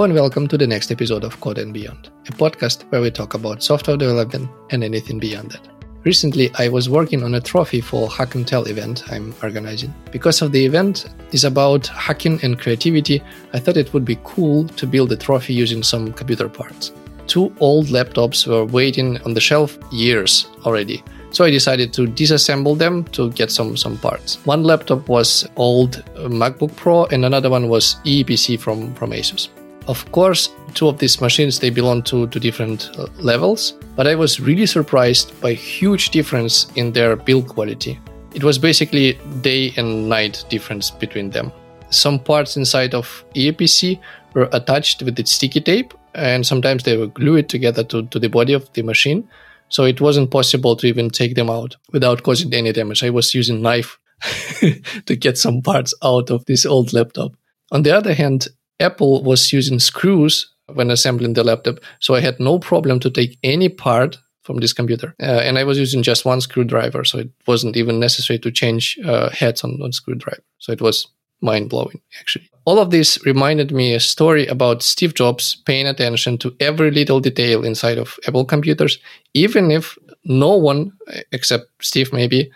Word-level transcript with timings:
Hello 0.00 0.06
and 0.06 0.14
welcome 0.14 0.48
to 0.48 0.56
the 0.56 0.66
next 0.66 0.90
episode 0.90 1.24
of 1.24 1.38
Code 1.42 1.58
and 1.58 1.74
Beyond, 1.74 2.08
a 2.26 2.32
podcast 2.32 2.84
where 2.90 3.02
we 3.02 3.10
talk 3.10 3.34
about 3.34 3.62
software 3.62 3.98
development 3.98 4.48
and 4.70 4.82
anything 4.82 5.18
beyond 5.18 5.50
that. 5.50 5.68
Recently, 6.04 6.50
I 6.54 6.68
was 6.68 6.88
working 6.88 7.22
on 7.22 7.34
a 7.34 7.40
trophy 7.42 7.82
for 7.82 8.08
Hack 8.08 8.34
and 8.34 8.48
Tell 8.48 8.64
event 8.64 9.02
I'm 9.12 9.34
organizing. 9.42 9.92
Because 10.10 10.40
of 10.40 10.52
the 10.52 10.64
event 10.64 11.04
is 11.32 11.44
about 11.44 11.86
hacking 11.88 12.40
and 12.42 12.58
creativity, 12.58 13.22
I 13.52 13.58
thought 13.58 13.76
it 13.76 13.92
would 13.92 14.06
be 14.06 14.18
cool 14.24 14.66
to 14.68 14.86
build 14.86 15.12
a 15.12 15.18
trophy 15.18 15.52
using 15.52 15.82
some 15.82 16.14
computer 16.14 16.48
parts. 16.48 16.92
Two 17.26 17.54
old 17.60 17.88
laptops 17.88 18.46
were 18.46 18.64
waiting 18.64 19.20
on 19.24 19.34
the 19.34 19.40
shelf 19.42 19.78
years 19.92 20.46
already. 20.64 21.04
So 21.30 21.44
I 21.44 21.50
decided 21.50 21.92
to 21.92 22.06
disassemble 22.06 22.78
them 22.78 23.04
to 23.12 23.30
get 23.32 23.50
some 23.50 23.76
some 23.76 23.98
parts. 23.98 24.36
One 24.46 24.62
laptop 24.62 25.10
was 25.10 25.46
old 25.56 26.02
MacBook 26.16 26.74
Pro 26.74 27.04
and 27.04 27.26
another 27.26 27.50
one 27.50 27.68
was 27.68 27.96
Eee 28.06 28.24
PC 28.24 28.58
from 28.58 28.94
from 28.94 29.10
Asus. 29.10 29.50
Of 29.86 30.10
course, 30.12 30.50
two 30.74 30.88
of 30.88 30.98
these 30.98 31.20
machines 31.20 31.58
they 31.58 31.70
belong 31.70 32.02
to, 32.04 32.26
to 32.28 32.40
different 32.40 32.90
uh, 32.98 33.06
levels, 33.18 33.74
but 33.96 34.06
I 34.06 34.14
was 34.14 34.40
really 34.40 34.66
surprised 34.66 35.38
by 35.40 35.54
huge 35.54 36.10
difference 36.10 36.70
in 36.76 36.92
their 36.92 37.16
build 37.16 37.48
quality. 37.48 37.98
It 38.34 38.44
was 38.44 38.58
basically 38.58 39.18
day 39.40 39.72
and 39.76 40.08
night 40.08 40.44
difference 40.48 40.90
between 40.90 41.30
them. 41.30 41.52
Some 41.90 42.20
parts 42.20 42.56
inside 42.56 42.94
of 42.94 43.24
Eee 43.34 43.52
PC 43.52 43.98
were 44.34 44.48
attached 44.52 45.02
with 45.02 45.18
its 45.18 45.32
sticky 45.32 45.60
tape, 45.60 45.92
and 46.14 46.46
sometimes 46.46 46.84
they 46.84 46.96
were 46.96 47.08
glued 47.08 47.48
together 47.48 47.82
to, 47.84 48.06
to 48.06 48.18
the 48.18 48.28
body 48.28 48.52
of 48.52 48.72
the 48.74 48.82
machine. 48.82 49.28
So 49.68 49.84
it 49.84 50.00
wasn't 50.00 50.30
possible 50.30 50.76
to 50.76 50.86
even 50.86 51.10
take 51.10 51.34
them 51.34 51.50
out 51.50 51.76
without 51.92 52.22
causing 52.22 52.52
any 52.52 52.72
damage. 52.72 53.04
I 53.04 53.10
was 53.10 53.34
using 53.34 53.62
knife 53.62 53.98
to 55.06 55.16
get 55.16 55.38
some 55.38 55.62
parts 55.62 55.94
out 56.02 56.30
of 56.30 56.44
this 56.46 56.66
old 56.66 56.92
laptop. 56.92 57.32
On 57.72 57.82
the 57.82 57.96
other 57.96 58.14
hand, 58.14 58.48
Apple 58.80 59.22
was 59.22 59.52
using 59.52 59.78
screws 59.78 60.50
when 60.74 60.90
assembling 60.90 61.34
the 61.34 61.44
laptop, 61.44 61.80
so 62.00 62.14
I 62.14 62.20
had 62.20 62.40
no 62.40 62.58
problem 62.58 63.00
to 63.00 63.10
take 63.10 63.38
any 63.42 63.68
part 63.68 64.18
from 64.42 64.58
this 64.58 64.72
computer. 64.72 65.14
Uh, 65.22 65.40
and 65.44 65.58
I 65.58 65.64
was 65.64 65.78
using 65.78 66.02
just 66.02 66.24
one 66.24 66.40
screwdriver, 66.40 67.04
so 67.04 67.18
it 67.18 67.30
wasn't 67.46 67.76
even 67.76 68.00
necessary 68.00 68.38
to 68.40 68.50
change 68.50 68.98
uh, 69.04 69.30
heads 69.30 69.62
on, 69.64 69.80
on 69.82 69.92
screwdriver. 69.92 70.42
So 70.58 70.72
it 70.72 70.80
was 70.80 71.06
mind 71.40 71.68
blowing, 71.70 72.00
actually. 72.18 72.50
All 72.64 72.78
of 72.78 72.90
this 72.90 73.24
reminded 73.24 73.72
me 73.72 73.94
a 73.94 74.00
story 74.00 74.46
about 74.46 74.82
Steve 74.82 75.14
Jobs 75.14 75.56
paying 75.66 75.86
attention 75.86 76.38
to 76.38 76.54
every 76.60 76.90
little 76.90 77.20
detail 77.20 77.64
inside 77.64 77.98
of 77.98 78.18
Apple 78.26 78.44
computers, 78.44 78.98
even 79.34 79.70
if 79.70 79.98
no 80.24 80.56
one, 80.56 80.92
except 81.32 81.66
Steve 81.80 82.12
maybe, 82.12 82.50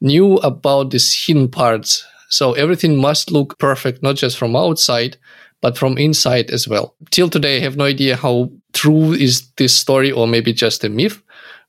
knew 0.00 0.36
about 0.38 0.90
these 0.90 1.26
hidden 1.26 1.48
parts. 1.48 2.04
So 2.28 2.54
everything 2.54 2.96
must 2.96 3.30
look 3.30 3.58
perfect, 3.58 4.02
not 4.02 4.16
just 4.16 4.38
from 4.38 4.56
outside, 4.56 5.18
but 5.62 5.78
from 5.78 5.96
inside 5.96 6.50
as 6.50 6.68
well. 6.68 6.94
Till 7.10 7.30
today, 7.30 7.56
I 7.56 7.60
have 7.60 7.76
no 7.78 7.84
idea 7.84 8.16
how 8.16 8.50
true 8.74 9.12
is 9.12 9.48
this 9.56 9.74
story 9.74 10.12
or 10.12 10.26
maybe 10.26 10.52
just 10.52 10.84
a 10.84 10.90
myth. 10.90 11.22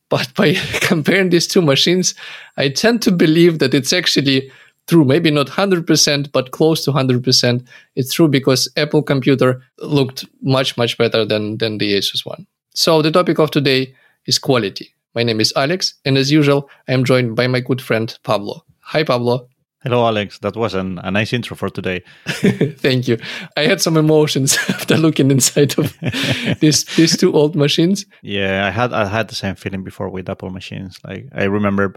But 0.10 0.34
by 0.36 0.56
comparing 0.82 1.30
these 1.30 1.48
two 1.48 1.62
machines, 1.62 2.14
I 2.58 2.70
tend 2.70 3.02
to 3.04 3.12
believe 3.12 3.60
that 3.60 3.74
it's 3.74 3.94
actually 3.94 4.52
true. 4.88 5.06
Maybe 5.06 5.32
not 5.32 5.48
100%, 5.48 6.32
but 6.32 6.52
close 6.52 6.84
to 6.84 6.92
100%. 6.92 7.66
It's 7.96 8.14
true 8.14 8.28
because 8.28 8.70
Apple 8.76 9.04
computer 9.04 9.62
looked 9.80 10.26
much, 10.42 10.76
much 10.76 10.98
better 10.98 11.24
than, 11.24 11.58
than 11.60 11.78
the 11.78 11.94
Asus 11.94 12.26
one. 12.26 12.46
So 12.76 13.02
the 13.02 13.12
topic 13.12 13.40
of 13.40 13.52
today 13.52 13.96
is 14.26 14.40
quality. 14.40 14.94
My 15.16 15.22
name 15.22 15.40
is 15.40 15.54
Alex, 15.56 15.94
and 16.06 16.18
as 16.18 16.32
usual, 16.32 16.68
I 16.88 16.94
am 16.94 17.04
joined 17.06 17.36
by 17.36 17.46
my 17.46 17.60
good 17.60 17.80
friend 17.80 18.18
Pablo. 18.24 18.66
Hi, 18.80 19.04
Pablo. 19.04 19.48
Hello, 19.84 20.08
Alex. 20.08 20.40
That 20.40 20.56
was 20.56 20.76
an, 20.76 20.98
a 21.04 21.12
nice 21.12 21.34
intro 21.34 21.58
for 21.58 21.70
today. 21.70 22.04
Thank 22.26 23.10
you. 23.10 23.18
I 23.58 23.64
had 23.64 23.82
some 23.82 23.98
emotions 23.98 24.58
after 24.70 24.96
looking 24.96 25.30
inside 25.30 25.78
of 25.78 25.94
these 26.62 26.86
these 26.96 27.18
two 27.18 27.34
old 27.34 27.54
machines. 27.54 28.06
Yeah, 28.22 28.66
I 28.66 28.70
had 28.70 28.94
I 28.94 29.06
had 29.06 29.28
the 29.28 29.36
same 29.36 29.56
feeling 29.56 29.84
before 29.84 30.08
with 30.10 30.30
Apple 30.30 30.52
machines. 30.52 31.00
Like 31.04 31.28
I 31.36 31.44
remember 31.44 31.96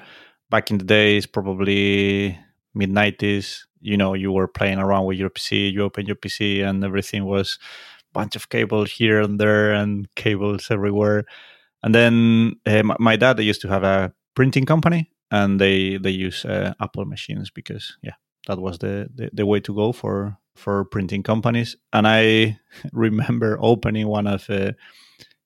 back 0.50 0.72
in 0.72 0.78
the 0.78 0.84
days, 0.84 1.26
probably 1.26 2.36
mid 2.74 2.90
nineties. 2.90 3.68
You 3.80 3.96
know, 3.96 4.14
you 4.14 4.32
were 4.32 4.48
playing 4.48 4.78
around 4.78 5.04
with 5.06 5.18
your 5.18 5.30
PC. 5.30 5.72
You 5.72 5.84
open 5.84 6.06
your 6.06 6.16
PC, 6.16 6.68
and 6.68 6.82
everything 6.82 7.24
was 7.24 7.56
a 8.00 8.18
bunch 8.18 8.34
of 8.34 8.48
cables 8.48 8.90
here 8.90 9.20
and 9.20 9.38
there, 9.38 9.72
and 9.72 10.12
cables 10.16 10.72
everywhere. 10.72 11.24
And 11.84 11.94
then 11.94 12.54
uh, 12.66 12.82
my 12.98 13.14
dad 13.14 13.38
used 13.38 13.60
to 13.60 13.68
have 13.68 13.84
a 13.84 14.12
printing 14.34 14.66
company 14.66 15.12
and 15.30 15.60
they 15.60 15.96
they 15.96 16.10
use 16.10 16.44
uh, 16.44 16.74
Apple 16.80 17.04
machines 17.04 17.50
because 17.50 17.96
yeah, 18.02 18.14
that 18.46 18.58
was 18.58 18.78
the, 18.78 19.08
the, 19.14 19.30
the 19.32 19.46
way 19.46 19.60
to 19.60 19.74
go 19.74 19.92
for 19.92 20.38
for 20.54 20.84
printing 20.84 21.22
companies. 21.22 21.76
And 21.92 22.06
I 22.06 22.58
remember 22.92 23.58
opening 23.60 24.08
one 24.08 24.26
of 24.26 24.48
uh, 24.50 24.72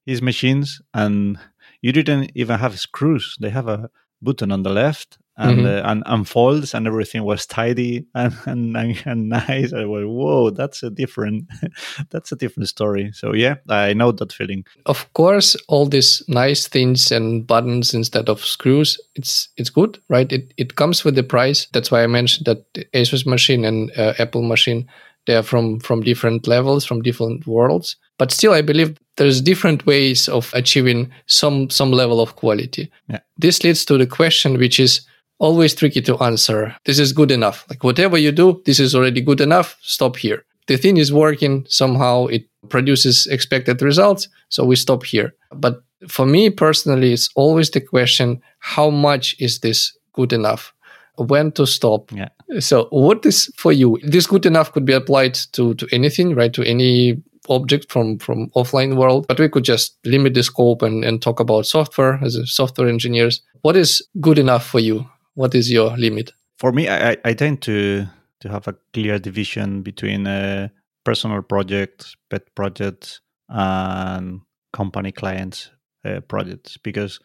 his 0.06 0.22
machines, 0.22 0.80
and 0.94 1.38
you 1.82 1.92
didn't 1.92 2.32
even 2.34 2.58
have 2.58 2.78
screws. 2.78 3.36
They 3.40 3.50
have 3.50 3.68
a 3.68 3.90
button 4.22 4.52
on 4.52 4.62
the 4.62 4.70
left 4.70 5.18
and, 5.40 5.58
mm-hmm. 5.60 5.66
uh, 5.66 5.90
and 5.90 6.02
unfolds 6.06 6.74
and 6.74 6.86
everything 6.86 7.24
was 7.24 7.46
tidy 7.46 8.04
and, 8.14 8.34
and, 8.76 9.02
and 9.04 9.28
nice. 9.30 9.72
I 9.72 9.86
was, 9.86 10.04
whoa, 10.06 10.50
that's 10.50 10.82
a 10.82 10.90
different, 10.90 11.48
that's 12.10 12.30
a 12.30 12.36
different 12.36 12.68
story. 12.68 13.10
So 13.12 13.34
yeah, 13.34 13.56
I 13.68 13.94
know 13.94 14.12
that 14.12 14.32
feeling. 14.32 14.64
Of 14.86 15.12
course, 15.14 15.56
all 15.68 15.86
these 15.86 16.22
nice 16.28 16.68
things 16.68 17.10
and 17.10 17.46
buttons 17.46 17.94
instead 17.94 18.28
of 18.28 18.44
screws, 18.44 19.00
it's 19.14 19.48
it's 19.56 19.70
good, 19.70 19.98
right? 20.08 20.30
It 20.30 20.52
it 20.56 20.76
comes 20.76 21.04
with 21.04 21.14
the 21.14 21.22
price. 21.22 21.66
That's 21.72 21.90
why 21.90 22.02
I 22.02 22.06
mentioned 22.06 22.46
that 22.46 22.72
Asus 22.92 23.26
machine 23.26 23.64
and 23.64 23.90
uh, 23.96 24.14
Apple 24.18 24.42
machine 24.42 24.88
they 25.26 25.36
are 25.36 25.42
from 25.42 25.80
from 25.80 26.02
different 26.02 26.46
levels, 26.46 26.84
from 26.84 27.02
different 27.02 27.46
worlds. 27.46 27.96
But 28.18 28.32
still, 28.32 28.52
I 28.52 28.62
believe 28.62 28.98
there's 29.16 29.40
different 29.40 29.86
ways 29.86 30.28
of 30.28 30.50
achieving 30.54 31.10
some 31.26 31.70
some 31.70 31.92
level 31.92 32.20
of 32.20 32.36
quality. 32.36 32.90
Yeah. 33.08 33.20
This 33.38 33.62
leads 33.62 33.84
to 33.86 33.98
the 33.98 34.06
question, 34.06 34.58
which 34.58 34.80
is 34.80 35.02
always 35.40 35.74
tricky 35.74 36.02
to 36.02 36.16
answer. 36.18 36.76
This 36.84 36.98
is 36.98 37.12
good 37.12 37.32
enough. 37.32 37.66
Like 37.68 37.82
whatever 37.82 38.16
you 38.16 38.30
do, 38.30 38.62
this 38.66 38.78
is 38.78 38.94
already 38.94 39.20
good 39.20 39.40
enough. 39.40 39.76
Stop 39.82 40.16
here. 40.16 40.44
The 40.68 40.76
thing 40.76 40.98
is 40.98 41.12
working 41.12 41.66
somehow. 41.68 42.26
It 42.26 42.44
produces 42.68 43.26
expected 43.26 43.82
results. 43.82 44.28
So 44.50 44.64
we 44.64 44.76
stop 44.76 45.04
here. 45.04 45.34
But 45.52 45.82
for 46.08 46.26
me 46.26 46.50
personally, 46.50 47.12
it's 47.12 47.28
always 47.34 47.70
the 47.70 47.80
question, 47.80 48.40
how 48.60 48.90
much 48.90 49.34
is 49.40 49.60
this 49.60 49.96
good 50.12 50.32
enough? 50.32 50.72
When 51.16 51.52
to 51.52 51.66
stop? 51.66 52.12
Yeah. 52.12 52.28
So 52.60 52.86
what 52.90 53.26
is 53.26 53.50
for 53.56 53.72
you? 53.72 53.98
This 54.02 54.26
good 54.26 54.46
enough 54.46 54.72
could 54.72 54.84
be 54.84 54.92
applied 54.92 55.34
to, 55.52 55.74
to 55.74 55.88
anything, 55.90 56.34
right? 56.34 56.52
To 56.52 56.62
any 56.62 57.22
object 57.48 57.90
from 57.90 58.18
from 58.18 58.48
offline 58.50 58.96
world 58.96 59.26
but 59.26 59.40
we 59.40 59.48
could 59.48 59.64
just 59.64 59.96
limit 60.04 60.34
the 60.34 60.42
scope 60.42 60.82
and, 60.82 61.02
and 61.04 61.20
talk 61.20 61.40
about 61.40 61.66
software 61.66 62.20
as 62.22 62.38
software 62.44 62.86
engineers 62.86 63.42
what 63.62 63.76
is 63.76 64.06
good 64.20 64.38
enough 64.38 64.64
for 64.64 64.78
you 64.78 65.04
what 65.40 65.54
is 65.54 65.70
your 65.72 65.96
limit? 65.96 66.32
For 66.58 66.70
me, 66.70 66.86
I, 66.88 67.16
I 67.24 67.32
tend 67.32 67.62
to 67.62 68.06
to 68.40 68.48
have 68.48 68.68
a 68.68 68.76
clear 68.92 69.18
division 69.18 69.82
between 69.82 70.26
uh, 70.26 70.68
personal 71.04 71.42
projects, 71.42 72.14
pet 72.28 72.42
projects, 72.54 73.20
and 73.48 74.40
company 74.72 75.12
clients 75.12 75.70
uh, 76.04 76.20
projects 76.20 76.76
because 76.76 77.20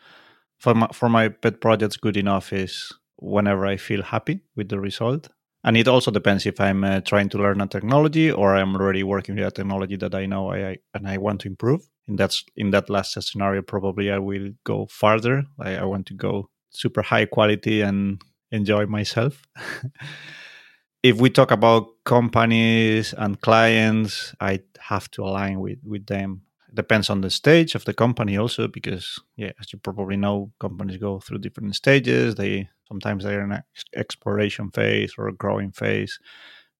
for 0.59 0.73
my, 0.73 0.87
for 0.93 1.09
my 1.09 1.27
pet 1.29 1.59
projects, 1.59 1.97
good 1.97 2.17
enough 2.17 2.53
is 2.53 2.93
whenever 3.17 3.65
I 3.65 3.77
feel 3.77 4.01
happy 4.01 4.39
with 4.55 4.69
the 4.69 4.79
result. 4.79 5.29
And 5.63 5.75
it 5.75 5.87
also 5.87 6.11
depends 6.11 6.45
if 6.45 6.61
I'm 6.61 6.83
uh, 6.83 7.01
trying 7.01 7.29
to 7.29 7.37
learn 7.37 7.59
a 7.59 7.67
technology 7.67 8.31
or 8.31 8.55
I'm 8.55 8.75
already 8.75 9.03
working 9.03 9.35
with 9.35 9.47
a 9.47 9.51
technology 9.51 9.97
that 9.97 10.15
I 10.15 10.25
know 10.25 10.51
I, 10.51 10.69
I 10.69 10.77
and 10.93 11.07
I 11.07 11.17
want 11.17 11.41
to 11.41 11.49
improve. 11.49 11.81
In 12.07 12.15
that 12.15 12.33
in 12.55 12.71
that 12.71 12.89
last 12.89 13.21
scenario, 13.21 13.61
probably 13.61 14.09
I 14.09 14.19
will 14.19 14.51
go 14.63 14.87
farther. 14.89 15.43
I, 15.59 15.77
I 15.77 15.83
want 15.83 16.05
to 16.07 16.13
go 16.13 16.49
super 16.75 17.01
high 17.01 17.25
quality 17.25 17.81
and 17.81 18.21
enjoy 18.51 18.85
myself. 18.85 19.41
if 21.03 21.19
we 21.19 21.29
talk 21.29 21.51
about 21.51 21.87
companies 22.03 23.13
and 23.13 23.39
clients, 23.41 24.33
I 24.39 24.61
have 24.79 25.09
to 25.11 25.23
align 25.23 25.59
with, 25.59 25.79
with 25.83 26.07
them. 26.07 26.41
Depends 26.73 27.09
on 27.09 27.21
the 27.21 27.29
stage 27.29 27.75
of 27.75 27.85
the 27.85 27.93
company 27.93 28.37
also, 28.37 28.67
because 28.67 29.21
yeah, 29.37 29.51
as 29.59 29.71
you 29.71 29.79
probably 29.79 30.17
know, 30.17 30.51
companies 30.59 30.97
go 30.97 31.19
through 31.19 31.37
different 31.37 31.75
stages. 31.75 32.35
They 32.35 32.69
sometimes 32.87 33.23
they're 33.23 33.43
in 33.43 33.51
an 33.53 33.63
exploration 33.95 34.71
phase 34.71 35.13
or 35.17 35.27
a 35.27 35.33
growing 35.33 35.71
phase. 35.71 36.19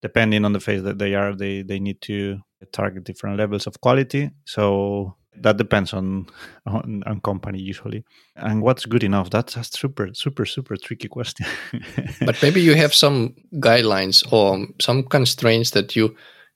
Depending 0.02 0.44
on 0.44 0.52
the 0.52 0.60
phase 0.60 0.84
that 0.84 0.98
they 0.98 1.16
are, 1.16 1.34
they 1.34 1.62
they 1.62 1.80
need 1.80 2.02
to 2.02 2.40
target 2.72 3.04
different 3.04 3.38
levels 3.38 3.68
of 3.68 3.80
quality. 3.80 4.32
So 4.46 5.16
that 5.42 5.58
depends 5.58 5.94
on, 5.94 6.28
on, 6.66 7.04
on 7.06 7.22
company 7.22 7.60
usually. 7.60 8.04
And 8.36 8.62
what's 8.62 8.86
good 8.86 9.04
enough? 9.04 9.30
That's 9.30 9.56
a 9.56 9.64
super 9.64 10.10
super 10.14 10.46
super 10.46 10.78
tricky 10.78 11.08
question. 11.08 11.46
But 12.26 12.42
maybe 12.42 12.62
you 12.62 12.76
have 12.76 12.94
some 12.94 13.36
guidelines 13.54 14.24
or 14.32 14.68
some 14.80 15.04
constraints 15.04 15.72
that 15.72 15.96
you 15.96 16.16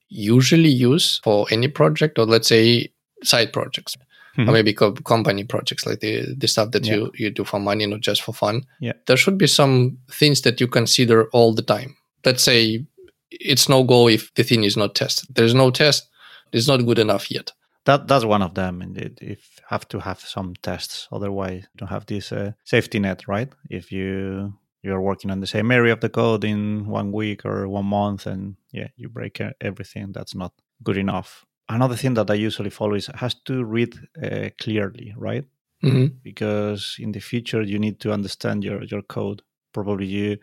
usually 0.09 0.69
use 0.69 1.19
for 1.23 1.45
any 1.51 1.67
project 1.67 2.17
or 2.17 2.25
let's 2.25 2.47
say 2.47 2.91
side 3.23 3.53
projects 3.53 3.95
mm-hmm. 4.37 4.49
or 4.49 4.53
maybe 4.53 4.73
co- 4.73 4.93
company 4.93 5.43
projects 5.43 5.85
like 5.85 5.99
the, 5.99 6.33
the 6.35 6.47
stuff 6.47 6.71
that 6.71 6.85
yeah. 6.85 6.95
you, 6.95 7.11
you 7.15 7.29
do 7.29 7.43
for 7.43 7.59
money 7.59 7.85
not 7.85 8.01
just 8.01 8.21
for 8.21 8.33
fun. 8.33 8.63
Yeah. 8.79 8.93
There 9.05 9.17
should 9.17 9.37
be 9.37 9.47
some 9.47 9.97
things 10.11 10.41
that 10.41 10.59
you 10.59 10.67
consider 10.67 11.29
all 11.29 11.53
the 11.53 11.61
time. 11.61 11.95
Let's 12.25 12.43
say 12.43 12.85
it's 13.31 13.69
no 13.69 13.83
go 13.83 14.07
if 14.07 14.33
the 14.33 14.43
thing 14.43 14.63
is 14.63 14.75
not 14.75 14.95
tested. 14.95 15.29
There's 15.35 15.53
no 15.53 15.71
test. 15.71 16.09
It's 16.51 16.67
not 16.67 16.85
good 16.85 16.99
enough 16.99 17.29
yet. 17.29 17.51
That 17.89 18.07
that's 18.07 18.23
one 18.23 18.43
of 18.43 18.53
them. 18.53 18.83
And 18.83 18.95
it, 18.97 19.17
if 19.19 19.59
have 19.67 19.87
to 19.87 19.99
have 19.99 20.19
some 20.19 20.53
tests, 20.61 21.07
otherwise 21.11 21.63
you 21.63 21.77
don't 21.77 21.89
have 21.89 22.05
this 22.05 22.31
uh, 22.31 22.51
safety 22.63 22.99
net, 22.99 23.27
right? 23.27 23.51
If 23.67 23.91
you 23.91 24.53
you're 24.83 25.01
working 25.01 25.31
on 25.31 25.39
the 25.39 25.47
same 25.47 25.71
area 25.71 25.93
of 25.93 25.99
the 25.99 26.09
code 26.09 26.43
in 26.43 26.85
one 26.85 27.11
week 27.11 27.45
or 27.45 27.67
one 27.67 27.87
month, 27.87 28.27
and 28.27 28.57
yeah, 28.71 28.89
you 28.95 29.09
break 29.09 29.41
everything, 29.59 30.11
that's 30.11 30.35
not 30.35 30.53
good 30.83 30.97
enough. 30.97 31.45
Another 31.67 31.95
thing 31.95 32.13
that 32.13 32.29
I 32.29 32.35
usually 32.35 32.69
follow 32.69 32.93
is 32.93 33.09
has 33.15 33.33
to 33.45 33.65
read 33.65 33.95
uh, 34.23 34.49
clearly, 34.61 35.15
right? 35.17 35.45
Mm-hmm. 35.83 36.17
Because 36.21 36.95
in 36.99 37.11
the 37.11 37.21
future 37.21 37.63
you 37.63 37.79
need 37.79 37.99
to 38.01 38.11
understand 38.11 38.63
your 38.63 38.83
your 38.83 39.01
code 39.01 39.41
probably 39.73 40.05
you 40.05 40.37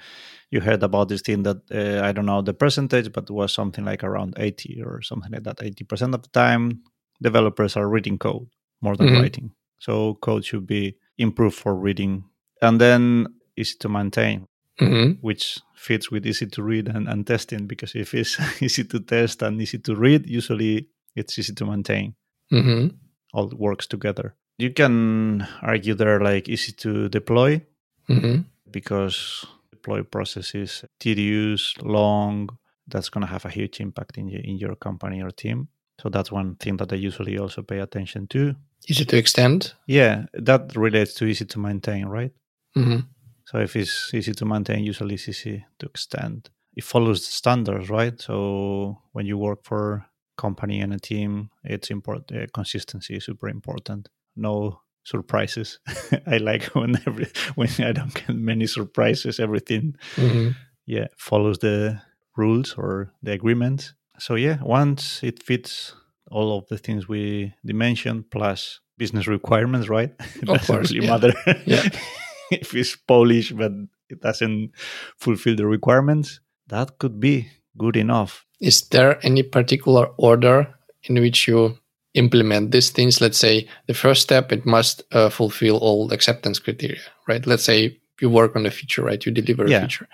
you 0.50 0.60
heard 0.60 0.82
about 0.82 1.08
this 1.08 1.22
thing 1.22 1.44
that 1.44 1.58
uh, 1.70 2.08
I 2.08 2.12
don't 2.12 2.26
know 2.26 2.42
the 2.42 2.54
percentage, 2.54 3.12
but 3.12 3.30
it 3.30 3.32
was 3.32 3.52
something 3.52 3.84
like 3.84 4.02
around 4.02 4.34
eighty 4.36 4.82
or 4.82 5.02
something 5.02 5.32
like 5.32 5.44
that. 5.44 5.62
Eighty 5.62 5.84
percent 5.84 6.14
of 6.14 6.22
the 6.22 6.28
time, 6.28 6.82
developers 7.20 7.76
are 7.76 7.88
reading 7.88 8.18
code 8.18 8.48
more 8.80 8.96
than 8.96 9.08
mm-hmm. 9.08 9.20
writing. 9.20 9.50
So 9.78 10.14
code 10.14 10.44
should 10.44 10.66
be 10.66 10.96
improved 11.18 11.56
for 11.56 11.74
reading, 11.74 12.24
and 12.62 12.80
then 12.80 13.26
easy 13.56 13.76
to 13.80 13.88
maintain, 13.88 14.46
mm-hmm. 14.80 15.12
which 15.20 15.58
fits 15.74 16.10
with 16.10 16.26
easy 16.26 16.46
to 16.46 16.62
read 16.62 16.88
and, 16.88 17.08
and 17.08 17.26
testing. 17.26 17.66
Because 17.66 17.94
if 17.94 18.14
it's 18.14 18.38
easy 18.62 18.84
to 18.84 19.00
test 19.00 19.42
and 19.42 19.60
easy 19.60 19.78
to 19.78 19.94
read, 19.94 20.26
usually 20.26 20.88
it's 21.14 21.38
easy 21.38 21.54
to 21.54 21.66
maintain. 21.66 22.14
Mm-hmm. 22.52 22.96
All 23.34 23.52
works 23.56 23.86
together. 23.86 24.34
You 24.58 24.72
can 24.72 25.46
argue 25.60 25.94
they're 25.94 26.20
like 26.20 26.48
easy 26.48 26.72
to 26.72 27.08
deploy 27.08 27.62
mm-hmm 28.08 28.42
because 28.70 29.46
deploy 29.70 30.02
process 30.02 30.54
is 30.54 30.84
tedious, 30.98 31.74
long. 31.82 32.48
That's 32.86 33.08
going 33.08 33.26
to 33.26 33.32
have 33.32 33.44
a 33.44 33.50
huge 33.50 33.80
impact 33.80 34.18
in 34.18 34.28
your, 34.28 34.42
in 34.42 34.58
your 34.58 34.76
company 34.76 35.22
or 35.22 35.30
team. 35.30 35.68
So 36.00 36.08
that's 36.08 36.30
one 36.30 36.56
thing 36.56 36.76
that 36.78 36.92
I 36.92 36.96
usually 36.96 37.38
also 37.38 37.62
pay 37.62 37.78
attention 37.78 38.26
to. 38.28 38.54
Easy 38.88 39.04
to 39.04 39.16
extend? 39.16 39.72
Yeah, 39.86 40.26
that 40.34 40.76
relates 40.76 41.14
to 41.14 41.24
easy 41.24 41.46
to 41.46 41.58
maintain, 41.58 42.06
right? 42.06 42.32
Mm-hmm. 42.76 43.00
So 43.46 43.58
if 43.58 43.76
it's 43.76 44.12
easy 44.12 44.32
to 44.34 44.44
maintain, 44.44 44.84
usually 44.84 45.14
it's 45.14 45.28
easy 45.28 45.64
to 45.78 45.86
extend. 45.86 46.50
It 46.74 46.84
follows 46.84 47.20
the 47.20 47.32
standards, 47.32 47.88
right? 47.88 48.20
So 48.20 48.98
when 49.12 49.26
you 49.26 49.38
work 49.38 49.64
for 49.64 50.06
company 50.36 50.80
and 50.80 50.92
a 50.92 50.98
team, 50.98 51.50
it's 51.64 51.90
important. 51.90 52.32
Uh, 52.32 52.46
consistency 52.52 53.16
is 53.16 53.24
super 53.24 53.48
important. 53.48 54.08
No 54.36 54.80
surprises. 55.04 55.78
I 56.26 56.38
like 56.38 56.64
when 56.74 56.96
every 57.06 57.28
when 57.54 57.70
I 57.78 57.92
don't 57.92 58.12
get 58.12 58.28
many 58.28 58.66
surprises. 58.66 59.40
Everything, 59.40 59.96
mm-hmm. 60.16 60.50
yeah, 60.84 61.06
follows 61.16 61.58
the 61.58 62.02
rules 62.36 62.74
or 62.76 63.12
the 63.22 63.32
agreement. 63.32 63.94
So 64.18 64.34
yeah, 64.34 64.58
once 64.62 65.22
it 65.22 65.42
fits 65.42 65.94
all 66.30 66.56
of 66.56 66.66
the 66.68 66.78
things 66.78 67.08
we 67.08 67.54
mentioned 67.64 68.30
plus 68.30 68.80
business 68.98 69.26
requirements, 69.26 69.88
right? 69.88 70.12
It 70.42 70.48
of 70.48 70.66
course, 70.66 70.92
really 70.92 71.06
yeah. 71.06 71.12
matter. 71.12 71.34
yeah. 71.66 71.88
if 72.50 72.74
it's 72.74 72.96
Polish 72.96 73.52
but 73.52 73.72
it 74.08 74.20
doesn't 74.20 74.72
fulfill 75.18 75.56
the 75.56 75.66
requirements, 75.66 76.40
that 76.68 76.98
could 76.98 77.20
be 77.20 77.48
good 77.76 77.96
enough. 77.96 78.44
Is 78.60 78.88
there 78.88 79.24
any 79.24 79.42
particular 79.42 80.06
order 80.16 80.74
in 81.04 81.20
which 81.20 81.46
you 81.46 81.78
implement 82.16 82.72
these 82.72 82.90
things, 82.90 83.20
let's 83.20 83.38
say 83.38 83.68
the 83.86 83.94
first 83.94 84.22
step, 84.22 84.50
it 84.50 84.66
must 84.66 85.02
uh, 85.12 85.28
fulfill 85.28 85.76
all 85.76 86.10
acceptance 86.12 86.58
criteria, 86.58 87.00
right? 87.28 87.46
Let's 87.46 87.64
say 87.64 87.98
you 88.20 88.30
work 88.30 88.56
on 88.56 88.66
a 88.66 88.70
feature, 88.70 89.02
right? 89.02 89.24
You 89.24 89.32
deliver 89.32 89.68
yeah. 89.68 89.78
a 89.78 89.80
feature. 89.82 90.08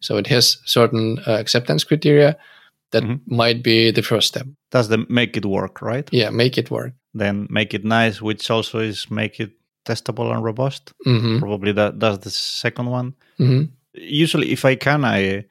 So 0.00 0.16
it 0.16 0.26
has 0.26 0.58
certain 0.64 1.18
uh, 1.26 1.32
acceptance 1.32 1.84
criteria 1.84 2.36
that 2.94 3.02
mm-hmm. 3.02 3.34
might 3.34 3.62
be 3.62 3.90
the 3.90 4.02
first 4.02 4.28
step. 4.28 4.46
That's 4.70 4.86
the 4.86 5.04
make 5.08 5.36
it 5.36 5.44
work, 5.44 5.82
right? 5.82 6.08
Yeah, 6.12 6.30
make 6.30 6.56
it 6.56 6.70
work. 6.70 6.92
Then 7.12 7.48
make 7.50 7.74
it 7.74 7.84
nice, 7.84 8.22
which 8.22 8.48
also 8.50 8.78
is 8.78 9.10
make 9.10 9.40
it 9.40 9.50
testable 9.84 10.32
and 10.32 10.44
robust. 10.44 10.92
Mm-hmm. 11.04 11.40
Probably 11.40 11.72
that 11.72 11.98
that's 11.98 12.18
the 12.18 12.30
second 12.30 12.86
one. 12.86 13.14
Mm-hmm. 13.40 13.64
Usually, 13.94 14.52
if 14.52 14.64
I 14.64 14.76
can, 14.76 15.04
I 15.04 15.44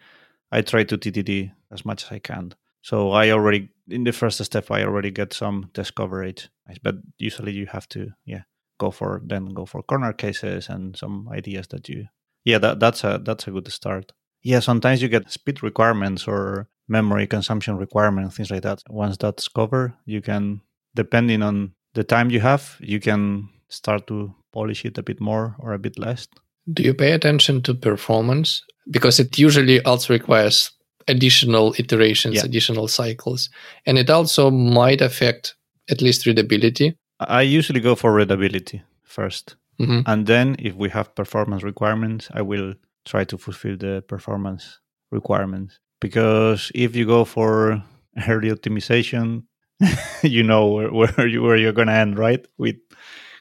I 0.53 0.61
try 0.61 0.85
to 0.85 0.97
TDD 0.97 1.51
as 1.69 1.85
much 1.85 2.05
as 2.05 2.11
I 2.11 2.19
can. 2.19 2.53
So 2.81 3.11
I 3.11 3.31
already 3.31 3.69
in 3.89 4.05
the 4.05 4.13
first 4.13 4.43
step 4.43 4.71
I 4.71 4.83
already 4.83 5.11
get 5.11 5.33
some 5.33 5.69
test 5.73 5.95
coverage, 5.95 6.49
but 6.81 6.95
usually 7.17 7.51
you 7.51 7.65
have 7.65 7.89
to 7.89 8.11
yeah 8.25 8.43
go 8.79 8.89
for 8.89 9.21
then 9.25 9.47
go 9.47 9.65
for 9.65 9.83
corner 9.83 10.13
cases 10.13 10.69
and 10.69 10.95
some 10.95 11.27
ideas 11.29 11.67
that 11.67 11.89
you 11.89 12.07
yeah 12.45 12.59
that 12.59 12.79
that's 12.79 13.03
a 13.03 13.19
that's 13.21 13.47
a 13.47 13.51
good 13.51 13.69
start. 13.71 14.13
Yeah, 14.43 14.59
sometimes 14.59 15.01
you 15.01 15.09
get 15.09 15.31
speed 15.31 15.63
requirements 15.63 16.27
or 16.27 16.67
memory 16.87 17.27
consumption 17.27 17.77
requirement, 17.77 18.33
things 18.33 18.51
like 18.51 18.63
that. 18.63 18.83
Once 18.89 19.17
that's 19.17 19.47
covered, 19.47 19.93
you 20.05 20.21
can 20.21 20.61
depending 20.95 21.41
on 21.41 21.73
the 21.93 22.03
time 22.03 22.29
you 22.29 22.39
have, 22.39 22.77
you 22.79 22.99
can 22.99 23.49
start 23.69 24.07
to 24.07 24.33
polish 24.51 24.85
it 24.85 24.97
a 24.97 25.03
bit 25.03 25.19
more 25.19 25.55
or 25.59 25.73
a 25.73 25.79
bit 25.79 25.97
less. 25.97 26.27
Do 26.71 26.83
you 26.83 26.93
pay 26.93 27.11
attention 27.11 27.61
to 27.63 27.73
performance? 27.73 28.63
Because 28.89 29.19
it 29.19 29.37
usually 29.37 29.81
also 29.83 30.13
requires 30.13 30.71
additional 31.07 31.73
iterations, 31.77 32.35
yeah. 32.35 32.45
additional 32.45 32.87
cycles. 32.87 33.49
And 33.85 33.97
it 33.97 34.09
also 34.09 34.49
might 34.51 35.01
affect 35.01 35.55
at 35.89 36.01
least 36.01 36.25
readability. 36.25 36.95
I 37.19 37.41
usually 37.41 37.79
go 37.79 37.95
for 37.95 38.13
readability 38.13 38.81
1st 39.09 39.55
mm-hmm. 39.81 40.01
And 40.05 40.25
then 40.25 40.55
if 40.59 40.75
we 40.75 40.89
have 40.89 41.15
performance 41.15 41.63
requirements, 41.63 42.29
I 42.33 42.41
will 42.41 42.73
try 43.05 43.25
to 43.25 43.37
fulfill 43.37 43.77
the 43.77 44.03
performance 44.07 44.79
requirements. 45.11 45.79
Because 46.03 46.69
if 46.75 46.97
you 46.97 47.05
go 47.05 47.23
for 47.23 47.81
early 48.27 48.49
optimization, 48.49 49.43
you 50.21 50.43
know 50.43 50.67
where, 50.67 50.91
where, 50.91 51.27
you, 51.27 51.41
where 51.41 51.55
you're 51.55 51.71
going 51.71 51.87
to 51.87 51.93
end, 51.93 52.19
right? 52.19 52.45
With 52.57 52.75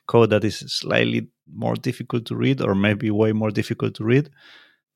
code 0.07 0.31
that 0.31 0.45
is 0.45 0.61
slightly 0.61 1.29
more 1.53 1.75
difficult 1.75 2.25
to 2.27 2.37
read 2.37 2.61
or 2.61 2.77
maybe 2.77 3.11
way 3.11 3.33
more 3.33 3.51
difficult 3.51 3.95
to 3.97 4.05
read. 4.05 4.31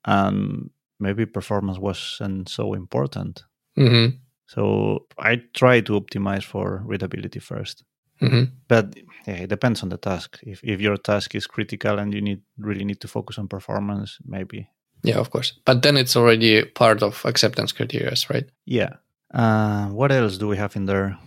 And 0.05 0.71
maybe 1.01 1.27
performance 1.27 1.79
wasn't 1.79 2.49
so 2.49 2.73
important. 2.73 3.43
Mm-hmm. 3.77 4.17
So 4.47 5.07
I 5.19 5.43
try 5.53 5.81
to 5.81 6.01
optimize 6.01 6.45
for 6.45 6.85
readability 6.87 7.41
1st 7.41 7.83
mm-hmm. 8.23 8.45
But 8.69 8.95
yeah, 9.27 9.43
it 9.43 9.49
depends 9.49 9.83
on 9.83 9.89
the 9.89 9.99
task. 9.99 10.39
If 10.43 10.61
if 10.63 10.81
your 10.81 10.97
task 10.97 11.35
is 11.35 11.49
critical 11.49 11.99
and 11.99 12.15
you 12.15 12.21
need 12.21 12.43
really 12.59 12.85
need 12.85 13.01
to 13.01 13.09
focus 13.09 13.39
on 13.39 13.49
performance, 13.49 14.19
maybe. 14.25 14.69
Yeah, 15.03 15.19
of 15.19 15.31
course. 15.31 15.53
But 15.65 15.83
then 15.83 15.97
it's 15.97 16.17
already 16.17 16.65
part 16.65 17.03
of 17.03 17.25
acceptance 17.25 17.73
criteria, 17.73 18.15
right? 18.31 18.45
Yeah. 18.65 18.95
Uh, 19.33 19.87
what 19.89 20.11
else 20.13 20.39
do 20.39 20.49
we 20.49 20.57
have 20.57 20.77
in 20.77 20.87
there? 20.87 21.19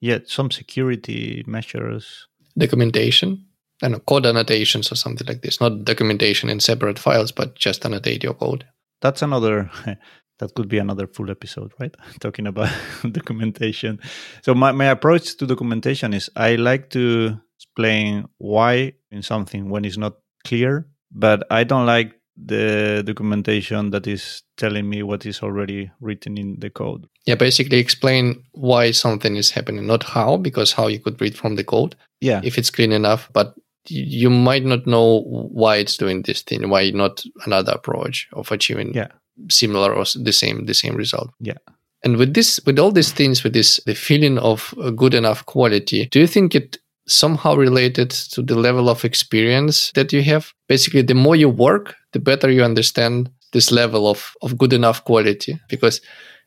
Yeah, 0.00 0.18
some 0.26 0.50
security 0.50 1.44
measures. 1.46 2.26
Documentation. 2.58 3.44
and 3.82 4.04
code 4.06 4.24
annotations 4.26 4.90
or 4.90 4.94
something 4.96 5.26
like 5.26 5.42
this. 5.42 5.60
Not 5.60 5.84
documentation 5.84 6.48
in 6.48 6.60
separate 6.60 6.98
files, 6.98 7.30
but 7.32 7.54
just 7.56 7.84
annotate 7.84 8.22
your 8.24 8.34
code 8.34 8.64
that's 9.00 9.22
another 9.22 9.70
that 10.38 10.54
could 10.54 10.68
be 10.68 10.78
another 10.78 11.06
full 11.06 11.30
episode 11.30 11.72
right 11.80 11.94
talking 12.20 12.46
about 12.46 12.70
documentation 13.12 13.98
so 14.42 14.54
my, 14.54 14.72
my 14.72 14.86
approach 14.86 15.36
to 15.36 15.46
documentation 15.46 16.12
is 16.14 16.30
i 16.36 16.54
like 16.56 16.90
to 16.90 17.38
explain 17.58 18.24
why 18.38 18.92
in 19.10 19.22
something 19.22 19.68
when 19.70 19.84
it's 19.84 19.96
not 19.98 20.14
clear 20.44 20.86
but 21.10 21.44
i 21.50 21.64
don't 21.64 21.86
like 21.86 22.12
the 22.36 23.02
documentation 23.06 23.90
that 23.90 24.06
is 24.06 24.42
telling 24.56 24.88
me 24.88 25.02
what 25.02 25.24
is 25.24 25.40
already 25.42 25.90
written 26.00 26.36
in 26.36 26.58
the 26.60 26.68
code 26.68 27.08
yeah 27.26 27.34
basically 27.34 27.78
explain 27.78 28.42
why 28.52 28.90
something 28.90 29.36
is 29.36 29.50
happening 29.50 29.86
not 29.86 30.02
how 30.02 30.36
because 30.36 30.72
how 30.72 30.86
you 30.86 30.98
could 30.98 31.18
read 31.20 31.36
from 31.36 31.56
the 31.56 31.64
code 31.64 31.96
yeah 32.20 32.40
if 32.44 32.58
it's 32.58 32.70
clean 32.70 32.92
enough 32.92 33.30
but 33.32 33.54
you 33.90 34.30
might 34.30 34.64
not 34.64 34.86
know 34.86 35.22
why 35.22 35.76
it's 35.76 35.96
doing 35.96 36.22
this 36.22 36.42
thing, 36.42 36.68
why 36.68 36.90
not 36.90 37.22
another 37.44 37.72
approach 37.72 38.28
of 38.32 38.50
achieving 38.50 38.94
yeah. 38.94 39.08
similar 39.48 39.92
or 39.92 40.04
the 40.14 40.32
same 40.32 40.66
the 40.66 40.74
same 40.74 40.96
result. 40.96 41.30
Yeah. 41.40 41.58
And 42.04 42.16
with 42.18 42.34
this, 42.34 42.60
with 42.66 42.78
all 42.78 42.92
these 42.92 43.12
things, 43.12 43.42
with 43.42 43.52
this 43.52 43.80
the 43.86 43.94
feeling 43.94 44.38
of 44.38 44.74
good 44.94 45.14
enough 45.14 45.44
quality, 45.46 46.06
do 46.06 46.20
you 46.20 46.26
think 46.26 46.54
it 46.54 46.78
somehow 47.06 47.54
related 47.54 48.10
to 48.10 48.42
the 48.42 48.56
level 48.56 48.88
of 48.88 49.04
experience 49.04 49.92
that 49.94 50.12
you 50.12 50.22
have? 50.22 50.52
Basically, 50.68 51.02
the 51.02 51.14
more 51.14 51.36
you 51.36 51.48
work, 51.48 51.94
the 52.12 52.20
better 52.20 52.50
you 52.50 52.62
understand 52.64 53.30
this 53.52 53.70
level 53.70 54.08
of 54.08 54.32
of 54.42 54.58
good 54.58 54.72
enough 54.72 55.04
quality. 55.04 55.58
Because 55.68 56.00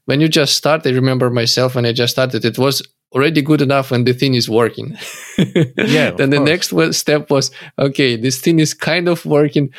when 0.06 0.22
you 0.22 0.28
just 0.28 0.56
start, 0.56 0.86
I 0.86 0.92
remember 0.92 1.30
myself 1.30 1.76
when 1.76 1.86
I 1.86 1.94
just 1.94 2.14
started, 2.14 2.44
it 2.44 2.58
was 2.58 2.82
already 3.12 3.42
good 3.42 3.62
enough 3.62 3.92
when 3.92 4.04
the 4.04 4.14
thing 4.14 4.36
is 4.36 4.50
working. 4.50 4.98
yeah. 5.38 6.12
then 6.12 6.30
the 6.30 6.38
course. 6.38 6.72
next 6.72 6.98
step 6.98 7.30
was 7.30 7.52
okay, 7.78 8.16
this 8.16 8.40
thing 8.40 8.60
is 8.60 8.74
kind 8.74 9.08
of 9.08 9.26
working 9.26 9.74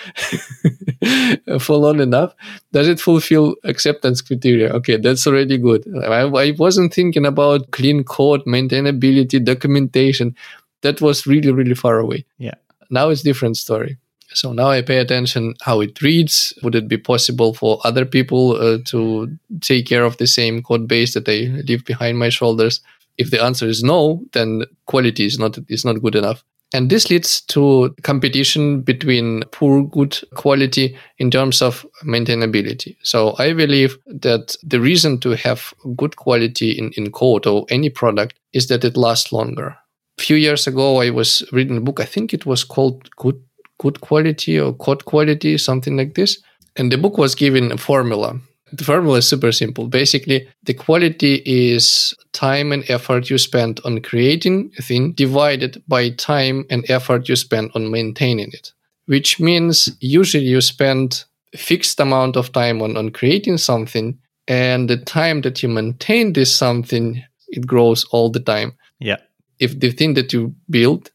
for 1.60 1.76
long 1.76 2.00
enough. 2.00 2.34
Does 2.72 2.88
it 2.88 3.00
fulfill 3.00 3.54
acceptance 3.64 4.20
criteria? 4.20 4.72
Okay, 4.74 4.96
that's 4.96 5.26
already 5.26 5.58
good. 5.58 5.86
I, 6.04 6.22
I 6.22 6.50
wasn't 6.52 6.92
thinking 6.92 7.26
about 7.26 7.70
clean 7.70 8.04
code, 8.04 8.44
maintainability, 8.46 9.44
documentation. 9.44 10.34
That 10.82 11.00
was 11.00 11.26
really, 11.26 11.52
really 11.52 11.74
far 11.74 11.98
away. 11.98 12.24
Yeah. 12.38 12.54
Now 12.90 13.10
it's 13.10 13.22
different 13.22 13.56
story. 13.56 13.98
So 14.32 14.52
now 14.52 14.68
I 14.68 14.82
pay 14.82 14.98
attention 14.98 15.54
how 15.62 15.80
it 15.80 16.00
reads. 16.02 16.52
Would 16.62 16.74
it 16.74 16.88
be 16.88 16.98
possible 16.98 17.52
for 17.54 17.80
other 17.84 18.04
people 18.04 18.52
uh, 18.52 18.78
to 18.86 19.36
take 19.60 19.86
care 19.86 20.04
of 20.04 20.16
the 20.18 20.26
same 20.26 20.62
code 20.62 20.86
base 20.86 21.14
that 21.14 21.28
I 21.28 21.62
leave 21.66 21.84
behind 21.84 22.18
my 22.18 22.28
shoulders? 22.28 22.80
If 23.18 23.30
the 23.30 23.42
answer 23.42 23.66
is 23.66 23.82
no, 23.82 24.22
then 24.32 24.64
quality 24.86 25.26
is 25.26 25.38
not 25.38 25.58
is 25.68 25.84
not 25.84 26.00
good 26.00 26.14
enough. 26.14 26.44
And 26.72 26.88
this 26.88 27.10
leads 27.10 27.40
to 27.42 27.94
competition 28.04 28.82
between 28.82 29.42
poor, 29.50 29.82
good 29.82 30.16
quality 30.34 30.96
in 31.18 31.30
terms 31.30 31.62
of 31.62 31.84
maintainability. 32.04 32.96
So 33.02 33.34
I 33.38 33.52
believe 33.52 33.98
that 34.06 34.56
the 34.62 34.80
reason 34.80 35.18
to 35.20 35.30
have 35.30 35.74
good 35.96 36.14
quality 36.14 36.70
in, 36.70 36.92
in 36.96 37.10
code 37.10 37.46
or 37.46 37.66
any 37.70 37.90
product 37.90 38.38
is 38.52 38.68
that 38.68 38.84
it 38.84 38.96
lasts 38.96 39.32
longer. 39.32 39.76
Few 40.20 40.36
years 40.36 40.66
ago, 40.66 41.00
I 41.00 41.10
was 41.10 41.42
reading 41.52 41.76
a 41.76 41.80
book. 41.80 42.00
I 42.00 42.04
think 42.04 42.32
it 42.32 42.46
was 42.46 42.64
called 42.64 43.08
Good, 43.16 43.40
good 43.78 44.00
Quality 44.00 44.60
or 44.60 44.72
Code 44.74 45.04
Quality, 45.04 45.58
something 45.58 45.96
like 45.96 46.14
this. 46.14 46.42
And 46.76 46.92
the 46.92 46.98
book 46.98 47.18
was 47.18 47.34
given 47.34 47.72
a 47.72 47.76
formula 47.76 48.38
the 48.72 48.84
formula 48.84 49.18
is 49.18 49.28
super 49.28 49.52
simple. 49.52 49.88
Basically, 49.88 50.48
the 50.62 50.74
quality 50.74 51.42
is 51.44 52.14
time 52.32 52.72
and 52.72 52.88
effort 52.88 53.30
you 53.30 53.38
spend 53.38 53.80
on 53.84 54.00
creating 54.00 54.72
a 54.78 54.82
thing 54.82 55.12
divided 55.12 55.82
by 55.88 56.10
time 56.10 56.64
and 56.70 56.88
effort 56.88 57.28
you 57.28 57.36
spend 57.36 57.70
on 57.74 57.90
maintaining 57.90 58.50
it, 58.52 58.72
which 59.06 59.40
means 59.40 59.88
usually 60.00 60.44
you 60.44 60.60
spend 60.60 61.24
fixed 61.56 61.98
amount 61.98 62.36
of 62.36 62.52
time 62.52 62.80
on, 62.80 62.96
on 62.96 63.10
creating 63.10 63.58
something 63.58 64.16
and 64.46 64.88
the 64.88 64.96
time 64.96 65.40
that 65.40 65.62
you 65.62 65.68
maintain 65.68 66.32
this 66.32 66.54
something, 66.54 67.22
it 67.48 67.66
grows 67.66 68.04
all 68.12 68.30
the 68.30 68.40
time. 68.40 68.72
Yeah. 69.00 69.18
If 69.60 69.78
the 69.78 69.92
thing 69.92 70.14
that 70.14 70.32
you 70.32 70.54
build 70.68 71.10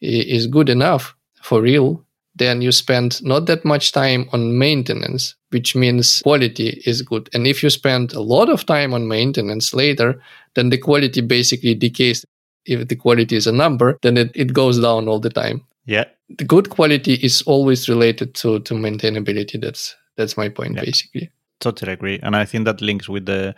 is 0.00 0.46
good 0.46 0.68
enough 0.68 1.14
for 1.42 1.60
real, 1.60 2.04
then 2.34 2.62
you 2.62 2.72
spend 2.72 3.22
not 3.22 3.46
that 3.46 3.64
much 3.64 3.92
time 3.92 4.28
on 4.32 4.58
maintenance, 4.58 5.34
which 5.50 5.76
means 5.76 6.22
quality 6.22 6.82
is 6.86 7.02
good. 7.02 7.28
And 7.34 7.46
if 7.46 7.62
you 7.62 7.70
spend 7.70 8.12
a 8.12 8.20
lot 8.20 8.48
of 8.48 8.64
time 8.64 8.94
on 8.94 9.06
maintenance 9.06 9.74
later, 9.74 10.20
then 10.54 10.70
the 10.70 10.78
quality 10.78 11.20
basically 11.20 11.74
decays. 11.74 12.24
If 12.64 12.88
the 12.88 12.96
quality 12.96 13.36
is 13.36 13.46
a 13.46 13.52
number, 13.52 13.98
then 14.02 14.16
it, 14.16 14.30
it 14.34 14.52
goes 14.52 14.80
down 14.80 15.08
all 15.08 15.18
the 15.18 15.30
time. 15.30 15.66
Yeah. 15.84 16.04
The 16.38 16.44
good 16.44 16.70
quality 16.70 17.14
is 17.14 17.42
always 17.42 17.88
related 17.88 18.34
to, 18.36 18.60
to 18.60 18.74
maintainability. 18.74 19.60
That's 19.60 19.96
that's 20.16 20.36
my 20.36 20.48
point 20.48 20.76
yeah. 20.76 20.84
basically. 20.84 21.30
Totally 21.60 21.92
agree. 21.92 22.20
And 22.22 22.36
I 22.36 22.44
think 22.44 22.64
that 22.66 22.80
links 22.80 23.08
with 23.08 23.26
the 23.26 23.54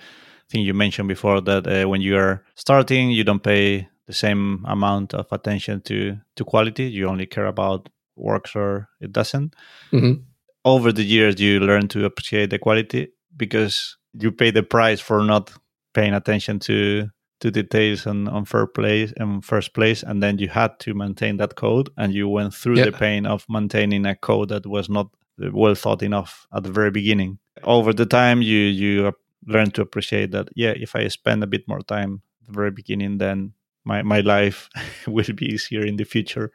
thing 0.49 0.63
you 0.63 0.75
mentioned 0.75 1.09
before 1.09 1.41
that 1.43 1.67
uh, 1.67 1.89
when 1.89 2.01
you 2.01 2.17
are 2.17 2.43
starting, 2.55 3.11
you 3.11 3.25
don't 3.25 3.43
pay 3.43 3.89
the 4.07 4.13
same 4.13 4.65
amount 4.67 5.15
of 5.15 5.27
attention 5.33 5.81
to 5.83 6.17
to 6.37 6.45
quality. 6.45 6.85
You 6.85 7.09
only 7.09 7.27
care 7.27 7.47
about 7.47 7.89
works 8.17 8.55
or 8.55 8.89
it 9.01 9.13
doesn't. 9.13 9.55
Mm-hmm. 9.93 10.23
Over 10.65 10.93
the 10.93 11.05
years, 11.05 11.41
you 11.41 11.61
learn 11.61 11.89
to 11.89 12.05
appreciate 12.05 12.51
the 12.51 12.59
quality 12.59 13.09
because 13.37 13.97
you 14.15 14.33
pay 14.33 14.51
the 14.51 14.63
price 14.63 15.01
for 15.01 15.23
not 15.23 15.53
paying 15.93 16.15
attention 16.15 16.59
to 16.61 17.09
to 17.41 17.51
details 17.51 18.07
on, 18.07 18.29
on 18.29 18.45
first 18.45 18.75
place 18.75 19.13
and 19.17 19.45
first 19.45 19.75
place 19.75 20.03
and 20.03 20.23
then 20.23 20.39
you 20.39 20.49
had 20.49 20.79
to 20.79 20.95
maintain 20.95 21.37
that 21.37 21.57
code 21.57 21.91
and 21.99 22.15
you 22.15 22.29
went 22.29 22.55
through 22.55 22.77
yeah. 22.77 22.87
the 22.87 22.93
pain 22.93 23.27
of 23.27 23.45
maintaining 23.49 24.07
a 24.07 24.15
code 24.15 24.49
that 24.49 24.65
was 24.67 24.89
not 24.89 25.09
well 25.53 25.75
thought 25.75 26.03
enough 26.03 26.47
at 26.55 26.63
the 26.63 26.71
very 26.71 26.91
beginning 26.91 27.39
over 27.65 27.93
the 27.93 28.07
time 28.07 28.41
you 28.41 28.59
you 28.59 29.13
learn 29.47 29.71
to 29.71 29.83
appreciate 29.83 30.31
that 30.31 30.49
yeah 30.55 30.73
if 30.77 30.97
i 30.97 31.07
spend 31.09 31.43
a 31.43 31.47
bit 31.47 31.67
more 31.69 31.81
time 31.81 32.23
at 32.41 32.47
the 32.47 32.53
very 32.53 32.71
beginning 32.71 33.19
then 33.19 33.53
my, 33.85 34.03
my 34.03 34.21
life 34.21 34.69
will 35.07 35.33
be 35.35 35.47
easier 35.47 35.85
in 35.85 35.97
the 35.97 36.05
future. 36.05 36.53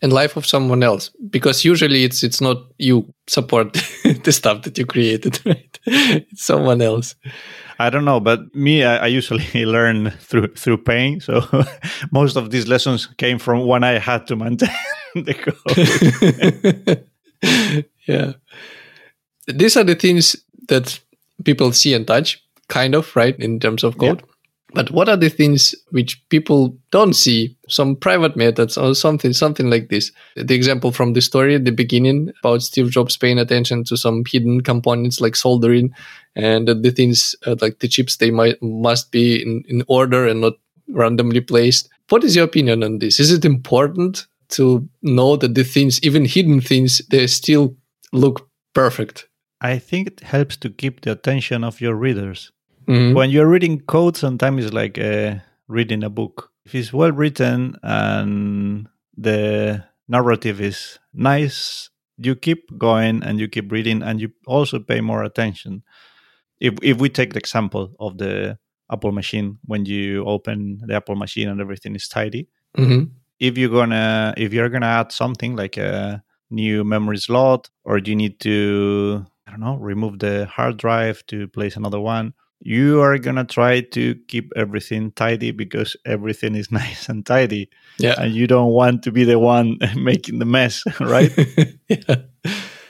And 0.00 0.12
life 0.12 0.36
of 0.36 0.46
someone 0.46 0.82
else. 0.82 1.10
Because 1.30 1.64
usually 1.64 2.02
it's 2.02 2.22
it's 2.24 2.40
not 2.40 2.56
you 2.78 3.12
support 3.28 3.72
the 4.24 4.32
stuff 4.32 4.62
that 4.62 4.76
you 4.76 4.86
created 4.86 5.38
right? 5.46 5.78
It's 5.86 6.44
someone 6.44 6.82
else. 6.82 7.14
I 7.78 7.90
don't 7.90 8.04
know 8.04 8.18
but 8.18 8.54
me 8.54 8.84
i, 8.84 8.96
I 8.96 9.06
usually 9.06 9.64
learn 9.64 10.10
through 10.10 10.54
through 10.54 10.78
pain. 10.78 11.20
So 11.20 11.42
most 12.10 12.36
of 12.36 12.50
these 12.50 12.66
lessons 12.66 13.06
came 13.16 13.38
from 13.38 13.66
when 13.66 13.84
i 13.84 13.98
had 13.98 14.26
to 14.28 14.36
maintain 14.36 14.70
the 15.14 15.34
code. 15.34 17.06
Yeah. 18.06 18.32
These 19.46 19.76
are 19.76 19.84
the 19.84 19.94
things 19.94 20.36
that 20.68 21.00
people 21.44 21.72
see 21.72 21.94
and 21.94 22.06
touch 22.06 22.42
kind 22.68 22.94
of 22.94 23.14
right 23.16 23.38
in 23.38 23.60
terms 23.60 23.84
of 23.84 23.98
code. 23.98 24.20
yeah. 24.20 24.31
But 24.74 24.90
what 24.90 25.08
are 25.08 25.16
the 25.16 25.28
things 25.28 25.74
which 25.90 26.26
people 26.30 26.76
don't 26.90 27.14
see? 27.14 27.56
Some 27.68 27.96
private 27.96 28.36
methods 28.36 28.78
or 28.78 28.94
something, 28.94 29.32
something 29.32 29.68
like 29.68 29.88
this. 29.88 30.10
The 30.36 30.54
example 30.54 30.92
from 30.92 31.12
the 31.12 31.20
story 31.20 31.54
at 31.54 31.64
the 31.64 31.72
beginning 31.72 32.32
about 32.42 32.62
Steve 32.62 32.90
Jobs 32.90 33.16
paying 33.16 33.38
attention 33.38 33.84
to 33.84 33.96
some 33.96 34.24
hidden 34.26 34.62
components 34.62 35.20
like 35.20 35.36
soldering 35.36 35.94
and 36.34 36.68
the 36.68 36.90
things 36.90 37.34
uh, 37.46 37.56
like 37.60 37.80
the 37.80 37.88
chips, 37.88 38.16
they 38.16 38.30
might 38.30 38.62
must 38.62 39.12
be 39.12 39.42
in, 39.42 39.62
in 39.68 39.82
order 39.88 40.26
and 40.26 40.40
not 40.40 40.54
randomly 40.88 41.40
placed. 41.40 41.88
What 42.08 42.24
is 42.24 42.34
your 42.34 42.46
opinion 42.46 42.82
on 42.82 42.98
this? 42.98 43.20
Is 43.20 43.30
it 43.30 43.44
important 43.44 44.26
to 44.50 44.88
know 45.02 45.36
that 45.36 45.54
the 45.54 45.64
things, 45.64 46.02
even 46.02 46.24
hidden 46.24 46.60
things, 46.60 47.02
they 47.10 47.26
still 47.26 47.76
look 48.12 48.48
perfect? 48.74 49.28
I 49.60 49.78
think 49.78 50.06
it 50.08 50.20
helps 50.20 50.56
to 50.58 50.70
keep 50.70 51.02
the 51.02 51.12
attention 51.12 51.62
of 51.62 51.80
your 51.80 51.94
readers 51.94 52.50
Mm-hmm. 52.86 53.14
When 53.14 53.30
you're 53.30 53.48
reading 53.48 53.80
code, 53.80 54.16
sometimes 54.16 54.64
it's 54.64 54.74
like 54.74 54.98
uh, 54.98 55.36
reading 55.68 56.02
a 56.02 56.10
book. 56.10 56.50
If 56.64 56.74
it's 56.74 56.92
well 56.92 57.12
written 57.12 57.76
and 57.82 58.88
the 59.16 59.84
narrative 60.08 60.60
is 60.60 60.98
nice, 61.12 61.90
you 62.16 62.34
keep 62.36 62.78
going 62.78 63.22
and 63.22 63.38
you 63.38 63.48
keep 63.48 63.70
reading 63.72 64.02
and 64.02 64.20
you 64.20 64.30
also 64.46 64.78
pay 64.78 65.00
more 65.00 65.24
attention. 65.24 65.82
If 66.60 66.74
if 66.82 66.98
we 66.98 67.08
take 67.08 67.32
the 67.32 67.38
example 67.38 67.94
of 67.98 68.18
the 68.18 68.58
Apple 68.90 69.12
machine, 69.12 69.58
when 69.64 69.86
you 69.86 70.24
open 70.24 70.80
the 70.86 70.94
Apple 70.94 71.16
machine 71.16 71.48
and 71.48 71.60
everything 71.60 71.94
is 71.94 72.08
tidy, 72.08 72.48
mm-hmm. 72.76 73.04
if 73.40 73.58
you're 73.58 73.70
gonna 73.70 74.34
if 74.36 74.52
you're 74.52 74.68
gonna 74.68 74.86
add 74.86 75.12
something 75.12 75.56
like 75.56 75.76
a 75.76 76.22
new 76.50 76.84
memory 76.84 77.16
slot 77.16 77.70
or 77.84 77.98
you 77.98 78.14
need 78.14 78.38
to 78.40 79.24
I 79.46 79.50
don't 79.50 79.60
know 79.60 79.76
remove 79.76 80.18
the 80.18 80.46
hard 80.46 80.76
drive 80.76 81.26
to 81.26 81.48
place 81.48 81.76
another 81.76 82.00
one, 82.00 82.34
you 82.64 83.00
are 83.00 83.18
gonna 83.18 83.44
try 83.44 83.80
to 83.80 84.14
keep 84.28 84.52
everything 84.54 85.10
tidy 85.12 85.50
because 85.50 85.96
everything 86.06 86.54
is 86.54 86.70
nice 86.82 87.08
and 87.08 87.26
tidy. 87.26 87.68
Yeah. 87.98 88.14
And 88.18 88.32
you 88.32 88.46
don't 88.46 88.72
want 88.72 89.02
to 89.04 89.12
be 89.12 89.24
the 89.24 89.38
one 89.38 89.78
making 89.96 90.38
the 90.38 90.44
mess 90.44 90.84
right? 91.00 91.32
Yeah. 91.88 92.16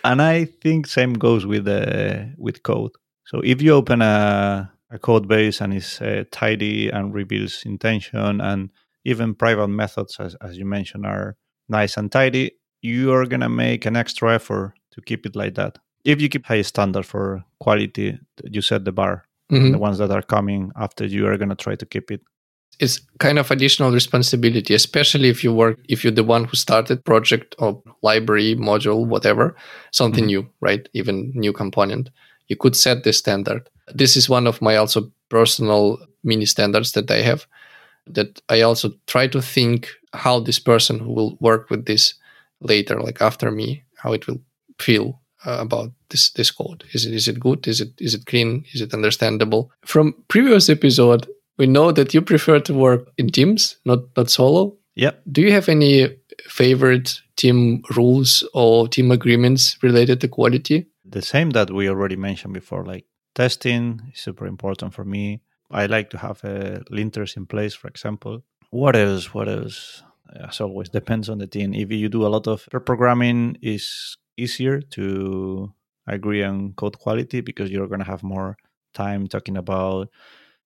and 0.04 0.20
i 0.20 0.44
think 0.44 0.86
same 0.86 1.14
goes 1.14 1.46
with 1.46 1.66
uh, 1.66 2.24
with 2.38 2.62
code. 2.62 2.92
So 3.24 3.40
if 3.40 3.62
you 3.62 3.72
open 3.72 4.02
a, 4.02 4.70
a 4.90 4.98
code 4.98 5.26
base 5.26 5.60
and 5.60 5.72
it's 5.72 6.00
uh, 6.02 6.24
tidy 6.30 6.90
and 6.90 7.14
reveals 7.14 7.62
intention 7.64 8.40
and 8.40 8.70
even 9.04 9.34
private 9.34 9.68
methods 9.68 10.18
as, 10.20 10.36
as 10.42 10.58
you 10.58 10.66
mentioned 10.66 11.06
are 11.06 11.36
nice 11.68 11.96
and 11.96 12.12
tidy 12.12 12.52
you 12.82 13.12
are 13.12 13.26
gonna 13.26 13.48
make 13.48 13.86
an 13.86 13.96
extra 13.96 14.34
effort 14.34 14.74
to 14.90 15.00
keep 15.00 15.24
it 15.24 15.34
like 15.34 15.54
that. 15.54 15.78
If 16.04 16.20
you 16.20 16.28
keep 16.28 16.44
high 16.44 16.62
standard 16.62 17.06
for 17.06 17.44
quality 17.58 18.18
you 18.44 18.60
set 18.60 18.84
the 18.84 18.92
bar 18.92 19.24
mm-hmm. 19.52 19.72
the 19.72 19.78
ones 19.78 19.98
that 19.98 20.10
are 20.10 20.22
coming 20.22 20.72
after 20.76 21.04
you 21.04 21.26
are 21.26 21.36
going 21.36 21.48
to 21.48 21.54
try 21.54 21.76
to 21.76 21.86
keep 21.86 22.10
it. 22.10 22.20
It's 22.80 23.00
kind 23.20 23.38
of 23.38 23.50
additional 23.50 23.92
responsibility 23.92 24.74
especially 24.74 25.28
if 25.28 25.44
you 25.44 25.52
work 25.52 25.78
if 25.88 26.02
you're 26.02 26.12
the 26.12 26.24
one 26.24 26.44
who 26.44 26.56
started 26.56 27.04
project 27.04 27.54
or 27.58 27.82
library 28.02 28.56
module 28.56 29.06
whatever 29.06 29.54
something 29.90 30.24
mm-hmm. 30.24 30.44
new 30.44 30.50
right? 30.60 30.88
Even 30.94 31.32
new 31.34 31.52
component. 31.52 32.10
You 32.48 32.56
could 32.56 32.74
set 32.74 33.04
the 33.04 33.12
standard. 33.12 33.68
This 33.94 34.16
is 34.16 34.28
one 34.28 34.46
of 34.46 34.60
my 34.62 34.76
also 34.76 35.12
personal 35.28 35.98
mini 36.24 36.46
standards 36.46 36.92
that 36.92 37.10
i 37.10 37.20
have 37.22 37.46
that 38.06 38.40
i 38.48 38.60
also 38.60 38.90
try 39.06 39.26
to 39.26 39.40
think 39.40 39.88
how 40.12 40.38
this 40.40 40.58
person 40.58 40.98
who 40.98 41.12
will 41.12 41.36
work 41.40 41.70
with 41.70 41.86
this 41.86 42.14
later 42.60 43.00
like 43.00 43.20
after 43.20 43.50
me 43.50 43.82
how 43.96 44.12
it 44.12 44.26
will 44.26 44.40
feel 44.78 45.20
uh, 45.44 45.58
about 45.60 45.92
this 46.10 46.30
this 46.30 46.50
code? 46.50 46.84
Is 46.92 47.06
it 47.06 47.14
is 47.14 47.28
it 47.28 47.40
good? 47.40 47.66
Is 47.68 47.80
it 47.80 47.92
is 47.98 48.14
it 48.14 48.26
clean? 48.26 48.64
Is 48.72 48.80
it 48.80 48.94
understandable? 48.94 49.70
From 49.84 50.14
previous 50.28 50.68
episode, 50.68 51.26
we 51.58 51.66
know 51.66 51.92
that 51.92 52.14
you 52.14 52.22
prefer 52.22 52.60
to 52.60 52.74
work 52.74 53.10
in 53.18 53.30
teams, 53.30 53.76
not 53.84 54.00
not 54.16 54.30
solo. 54.30 54.76
Yeah. 54.94 55.12
Do 55.30 55.40
you 55.40 55.52
have 55.52 55.68
any 55.68 56.08
favorite 56.48 57.20
team 57.36 57.82
rules 57.96 58.46
or 58.54 58.88
team 58.88 59.10
agreements 59.10 59.76
related 59.82 60.20
to 60.20 60.28
quality? 60.28 60.86
The 61.04 61.22
same 61.22 61.50
that 61.50 61.70
we 61.70 61.88
already 61.88 62.16
mentioned 62.16 62.54
before, 62.54 62.84
like 62.84 63.06
testing 63.34 64.00
is 64.12 64.20
super 64.20 64.46
important 64.46 64.94
for 64.94 65.04
me. 65.04 65.40
I 65.70 65.86
like 65.86 66.10
to 66.10 66.18
have 66.18 66.44
uh, 66.44 66.80
linters 66.90 67.36
in 67.36 67.46
place, 67.46 67.74
for 67.74 67.88
example. 67.88 68.42
What 68.70 68.96
else? 68.96 69.32
What 69.34 69.48
else? 69.48 70.02
As 70.34 70.60
always, 70.60 70.88
depends 70.88 71.28
on 71.28 71.38
the 71.38 71.46
team. 71.46 71.74
If 71.74 71.90
you 71.90 72.08
do 72.08 72.26
a 72.26 72.28
lot 72.28 72.46
of 72.46 72.66
programming, 72.86 73.58
is 73.60 74.16
easier 74.36 74.80
to 74.80 75.72
agree 76.06 76.42
on 76.42 76.72
code 76.74 76.98
quality 76.98 77.40
because 77.40 77.70
you're 77.70 77.88
going 77.88 78.00
to 78.00 78.06
have 78.06 78.22
more 78.22 78.56
time 78.94 79.26
talking 79.26 79.56
about 79.56 80.08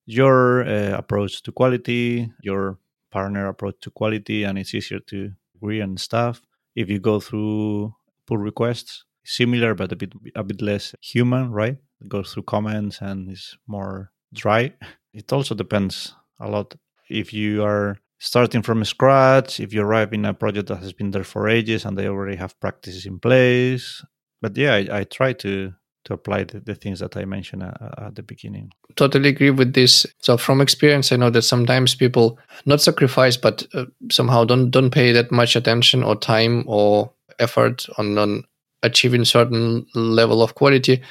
your 0.05 0.67
uh, 0.67 0.97
approach 0.97 1.41
to 1.43 1.51
quality, 1.51 2.31
your 2.41 2.77
partner 3.11 3.47
approach 3.47 3.75
to 3.81 3.91
quality, 3.91 4.43
and 4.43 4.57
it's 4.57 4.73
easier 4.73 4.99
to 4.99 5.31
agree 5.55 5.81
on 5.81 5.97
stuff. 5.97 6.41
If 6.75 6.89
you 6.89 6.99
go 6.99 7.19
through 7.19 7.95
pull 8.25 8.37
requests, 8.37 9.05
similar 9.25 9.73
but 9.75 9.91
a 9.91 9.95
bit 9.95 10.13
a 10.35 10.43
bit 10.43 10.61
less 10.61 10.95
human, 11.01 11.51
right? 11.51 11.77
It 12.01 12.09
goes 12.09 12.33
through 12.33 12.43
comments 12.43 13.01
and 13.01 13.29
is 13.31 13.57
more 13.67 14.11
dry. 14.33 14.73
It 15.13 15.31
also 15.33 15.55
depends 15.55 16.13
a 16.39 16.47
lot 16.49 16.75
if 17.09 17.33
you 17.33 17.63
are 17.63 17.97
starting 18.19 18.61
from 18.61 18.83
scratch, 18.83 19.59
if 19.59 19.73
you 19.73 19.81
arrive 19.81 20.13
in 20.13 20.25
a 20.25 20.33
project 20.33 20.67
that 20.67 20.77
has 20.77 20.93
been 20.93 21.11
there 21.11 21.23
for 21.23 21.47
ages 21.47 21.85
and 21.85 21.97
they 21.97 22.07
already 22.07 22.35
have 22.35 22.59
practices 22.59 23.05
in 23.05 23.19
place. 23.19 24.03
But 24.41 24.57
yeah, 24.57 24.75
I, 24.75 24.99
I 24.99 25.03
try 25.03 25.33
to 25.33 25.73
to 26.05 26.13
apply 26.13 26.45
the, 26.45 26.61
the 26.61 26.73
things 26.73 26.99
that 26.99 27.17
I 27.17 27.25
mentioned 27.25 27.63
at, 27.63 27.77
at, 27.97 28.15
the 28.15 28.23
beginning. 28.23 28.71
Totally 28.95 29.27
agree 29.27 29.49
with 29.49 29.73
this. 29.73 30.05
So 30.21 30.37
from 30.37 30.61
experience, 30.61 31.11
I 31.11 31.17
know 31.17 31.29
that 31.29 31.41
sometimes 31.41 31.95
people 31.95 32.39
not 32.65 32.79
sacrifice, 32.79 33.35
but 33.35 33.67
uh, 33.73 33.85
somehow 34.09 34.45
don't 34.45 34.71
don't 34.71 34.89
pay 34.89 35.11
that 35.11 35.31
much 35.31 35.57
attention 35.57 36.03
or 36.03 36.15
time 36.15 36.63
or 36.65 37.11
effort 37.39 37.87
on, 37.97 38.17
on 38.17 38.43
achieving 38.83 39.25
certain 39.25 39.85
level 39.95 40.41
of 40.41 40.55
quality 40.55 41.01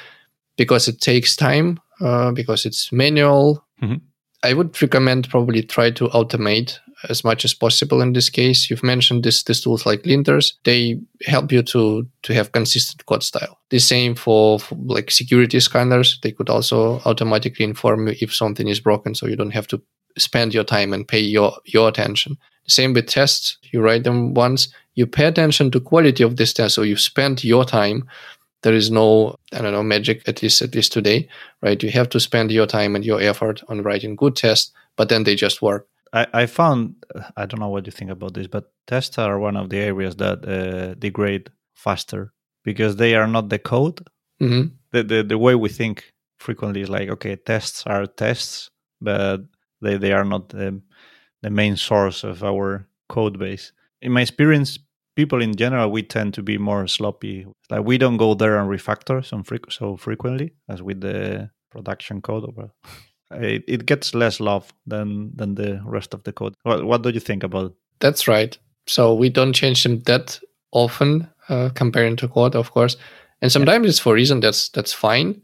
because 0.57 0.87
it 0.87 0.99
takes 0.99 1.35
time, 1.35 1.79
uh, 2.01 2.31
because 2.31 2.65
it's 2.65 2.91
manual. 2.91 3.63
Mm-hmm. 3.81 3.97
I 4.43 4.53
would 4.53 4.81
recommend 4.81 5.29
probably 5.29 5.61
try 5.61 5.91
to 5.91 6.07
automate 6.07 6.79
as 7.09 7.23
much 7.23 7.45
as 7.45 7.53
possible 7.53 8.01
in 8.01 8.13
this 8.13 8.29
case. 8.29 8.69
You've 8.69 8.83
mentioned 8.83 9.23
this 9.23 9.43
these 9.43 9.61
tools 9.61 9.85
like 9.85 10.03
linters. 10.03 10.53
They 10.63 10.99
help 11.25 11.51
you 11.51 11.63
to 11.63 12.07
to 12.23 12.33
have 12.33 12.51
consistent 12.51 13.05
code 13.05 13.23
style. 13.23 13.59
The 13.69 13.79
same 13.79 14.15
for, 14.15 14.59
for, 14.59 14.75
like 14.75 15.11
security 15.11 15.59
scanners. 15.59 16.19
They 16.21 16.31
could 16.31 16.49
also 16.49 16.99
automatically 17.05 17.65
inform 17.65 18.07
you 18.07 18.15
if 18.21 18.33
something 18.33 18.67
is 18.67 18.79
broken, 18.79 19.15
so 19.15 19.27
you 19.27 19.35
don't 19.35 19.53
have 19.53 19.67
to 19.67 19.81
spend 20.17 20.53
your 20.53 20.63
time 20.63 20.93
and 20.93 21.07
pay 21.07 21.19
your 21.19 21.57
your 21.65 21.87
attention. 21.87 22.37
Same 22.67 22.93
with 22.93 23.07
tests. 23.07 23.57
You 23.71 23.81
write 23.81 24.03
them 24.03 24.33
once. 24.33 24.69
You 24.95 25.07
pay 25.07 25.25
attention 25.25 25.71
to 25.71 25.79
quality 25.79 26.23
of 26.23 26.35
this 26.35 26.53
test, 26.53 26.75
so 26.75 26.81
you 26.81 26.97
spend 26.97 27.43
your 27.43 27.65
time. 27.65 28.09
There 28.63 28.73
is 28.73 28.89
no, 28.89 29.37
I 29.53 29.61
don't 29.61 29.71
know, 29.71 29.83
magic 29.83 30.27
at 30.27 30.41
least 30.41 30.61
at 30.63 30.73
least 30.73 30.91
today, 30.91 31.29
right? 31.61 31.81
You 31.81 31.91
have 31.91 32.09
to 32.09 32.19
spend 32.19 32.51
your 32.51 32.65
time 32.65 32.95
and 32.95 33.05
your 33.05 33.21
effort 33.21 33.61
on 33.69 33.83
writing 33.83 34.15
good 34.15 34.35
tests, 34.35 34.71
but 34.95 35.09
then 35.09 35.23
they 35.23 35.35
just 35.35 35.61
work 35.61 35.87
I, 36.13 36.27
I 36.33 36.45
found 36.45 36.95
I 37.35 37.45
don't 37.45 37.59
know 37.59 37.69
what 37.69 37.85
you 37.85 37.91
think 37.91 38.11
about 38.11 38.33
this, 38.33 38.47
but 38.47 38.71
tests 38.85 39.17
are 39.17 39.39
one 39.39 39.57
of 39.57 39.69
the 39.69 39.77
areas 39.77 40.15
that 40.17 40.47
uh, 40.47 40.93
degrade 40.95 41.49
faster 41.75 42.33
because 42.63 42.95
they 42.95 43.15
are 43.15 43.27
not 43.27 43.49
the 43.49 43.59
code. 43.59 44.05
Mm-hmm. 44.41 44.73
The, 44.91 45.03
the 45.03 45.23
the 45.23 45.37
way 45.37 45.55
we 45.55 45.69
think 45.69 46.13
frequently 46.39 46.81
is 46.81 46.89
like 46.89 47.09
okay, 47.09 47.35
tests 47.35 47.83
are 47.85 48.05
tests, 48.05 48.69
but 49.01 49.41
they 49.81 49.97
they 49.97 50.13
are 50.13 50.25
not 50.25 50.49
the, 50.49 50.81
the 51.41 51.49
main 51.49 51.75
source 51.75 52.23
of 52.23 52.43
our 52.43 52.87
code 53.09 53.37
base. 53.39 53.71
In 54.01 54.11
my 54.11 54.21
experience, 54.21 54.79
people 55.15 55.41
in 55.41 55.55
general 55.55 55.89
we 55.89 56.03
tend 56.03 56.33
to 56.35 56.43
be 56.43 56.57
more 56.57 56.87
sloppy. 56.87 57.45
Like 57.69 57.83
we 57.83 57.97
don't 57.97 58.17
go 58.17 58.33
there 58.33 58.57
and 58.57 58.69
refactor 58.69 59.25
so, 59.25 59.43
fre- 59.43 59.69
so 59.69 59.97
frequently 59.97 60.53
as 60.69 60.81
with 60.81 61.01
the 61.01 61.49
production 61.71 62.21
code. 62.21 62.45
It, 63.31 63.63
it 63.67 63.85
gets 63.85 64.13
less 64.13 64.39
love 64.39 64.71
than 64.85 65.35
than 65.35 65.55
the 65.55 65.81
rest 65.85 66.13
of 66.13 66.23
the 66.23 66.31
code. 66.31 66.55
What, 66.63 66.85
what 66.85 67.01
do 67.01 67.09
you 67.09 67.19
think 67.19 67.43
about? 67.43 67.71
It? 67.71 67.77
That's 67.99 68.27
right. 68.27 68.57
So 68.87 69.13
we 69.13 69.29
don't 69.29 69.53
change 69.53 69.83
them 69.83 69.99
that 70.01 70.39
often 70.71 71.29
uh, 71.49 71.69
comparing 71.73 72.15
to 72.17 72.27
code, 72.27 72.55
of 72.55 72.71
course. 72.71 72.97
And 73.41 73.51
sometimes 73.51 73.85
yeah. 73.85 73.89
it's 73.89 73.99
for 73.99 74.13
reason 74.13 74.39
that's 74.39 74.69
that's 74.69 74.93
fine, 74.93 75.41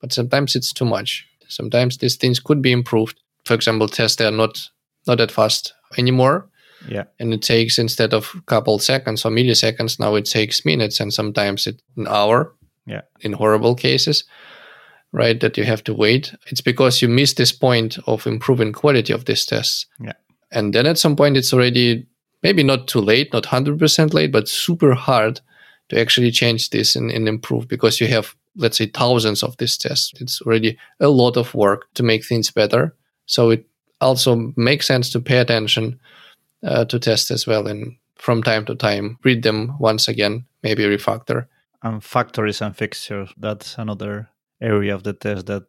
but 0.00 0.12
sometimes 0.12 0.56
it's 0.56 0.72
too 0.72 0.86
much. 0.86 1.26
Sometimes 1.48 1.98
these 1.98 2.16
things 2.16 2.40
could 2.40 2.62
be 2.62 2.72
improved. 2.72 3.20
For 3.44 3.54
example, 3.54 3.88
tests 3.88 4.16
they 4.16 4.26
are 4.26 4.30
not 4.30 4.70
not 5.06 5.18
that 5.18 5.30
fast 5.30 5.74
anymore. 5.98 6.48
Yeah. 6.88 7.04
And 7.18 7.32
it 7.32 7.42
takes 7.42 7.78
instead 7.78 8.14
of 8.14 8.32
a 8.36 8.40
couple 8.42 8.78
seconds 8.78 9.24
or 9.24 9.30
milliseconds, 9.30 9.98
now 9.98 10.14
it 10.14 10.26
takes 10.26 10.64
minutes 10.64 11.00
and 11.00 11.12
sometimes 11.12 11.66
it 11.66 11.82
an 11.96 12.06
hour. 12.06 12.52
Yeah. 12.86 13.02
In 13.20 13.32
horrible 13.32 13.74
cases 13.74 14.24
right? 15.12 15.40
That 15.40 15.56
you 15.56 15.64
have 15.64 15.84
to 15.84 15.94
wait. 15.94 16.34
It's 16.46 16.60
because 16.60 17.02
you 17.02 17.08
miss 17.08 17.34
this 17.34 17.52
point 17.52 17.98
of 18.06 18.26
improving 18.26 18.72
quality 18.72 19.12
of 19.12 19.24
these 19.24 19.44
tests. 19.44 19.86
Yeah. 20.00 20.12
And 20.52 20.74
then 20.74 20.86
at 20.86 20.98
some 20.98 21.16
point, 21.16 21.36
it's 21.36 21.52
already 21.52 22.06
maybe 22.42 22.62
not 22.62 22.86
too 22.86 23.00
late, 23.00 23.32
not 23.32 23.44
100% 23.44 24.14
late, 24.14 24.32
but 24.32 24.48
super 24.48 24.94
hard 24.94 25.40
to 25.88 26.00
actually 26.00 26.30
change 26.30 26.70
this 26.70 26.96
and, 26.96 27.10
and 27.10 27.28
improve 27.28 27.68
because 27.68 28.00
you 28.00 28.08
have, 28.08 28.34
let's 28.56 28.78
say, 28.78 28.86
thousands 28.86 29.42
of 29.42 29.56
these 29.56 29.76
tests. 29.76 30.12
It's 30.20 30.40
already 30.42 30.78
a 31.00 31.08
lot 31.08 31.36
of 31.36 31.54
work 31.54 31.92
to 31.94 32.02
make 32.02 32.24
things 32.24 32.50
better. 32.50 32.94
So 33.26 33.50
it 33.50 33.66
also 34.00 34.52
makes 34.56 34.86
sense 34.86 35.10
to 35.10 35.20
pay 35.20 35.38
attention 35.38 35.98
uh, 36.64 36.84
to 36.86 36.98
tests 36.98 37.30
as 37.30 37.46
well 37.46 37.66
and 37.66 37.96
from 38.16 38.42
time 38.42 38.64
to 38.64 38.74
time 38.74 39.18
read 39.24 39.42
them 39.42 39.76
once 39.78 40.08
again, 40.08 40.44
maybe 40.62 40.84
refactor. 40.84 41.46
And 41.82 42.02
factories 42.02 42.60
and 42.60 42.76
fixtures, 42.76 43.32
that's 43.36 43.78
another 43.78 44.28
area 44.60 44.94
of 44.94 45.02
the 45.02 45.12
test 45.12 45.46
that 45.46 45.64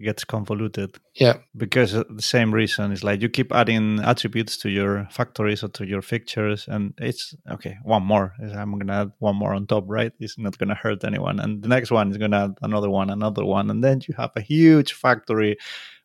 gets 0.00 0.24
convoluted. 0.24 0.96
Yeah. 1.14 1.38
Because 1.56 1.92
the 1.92 2.22
same 2.22 2.54
reason 2.54 2.92
is 2.92 3.02
like 3.02 3.20
you 3.20 3.28
keep 3.28 3.52
adding 3.52 4.00
attributes 4.00 4.56
to 4.58 4.70
your 4.70 5.08
factories 5.10 5.62
or 5.62 5.68
to 5.68 5.86
your 5.86 6.02
fixtures, 6.02 6.66
and 6.68 6.94
it's 6.98 7.34
okay, 7.50 7.76
one 7.82 8.04
more. 8.04 8.32
I'm 8.40 8.72
going 8.72 8.86
to 8.86 8.92
add 8.92 9.12
one 9.18 9.36
more 9.36 9.54
on 9.54 9.66
top, 9.66 9.84
right? 9.86 10.12
It's 10.20 10.38
not 10.38 10.56
going 10.58 10.68
to 10.68 10.74
hurt 10.74 11.04
anyone. 11.04 11.40
And 11.40 11.62
the 11.62 11.68
next 11.68 11.90
one 11.90 12.10
is 12.10 12.16
going 12.16 12.30
to 12.30 12.36
add 12.36 12.54
another 12.62 12.90
one, 12.90 13.10
another 13.10 13.44
one. 13.44 13.70
And 13.70 13.82
then 13.82 14.00
you 14.06 14.14
have 14.16 14.30
a 14.36 14.40
huge 14.40 14.92
factory, 14.92 15.56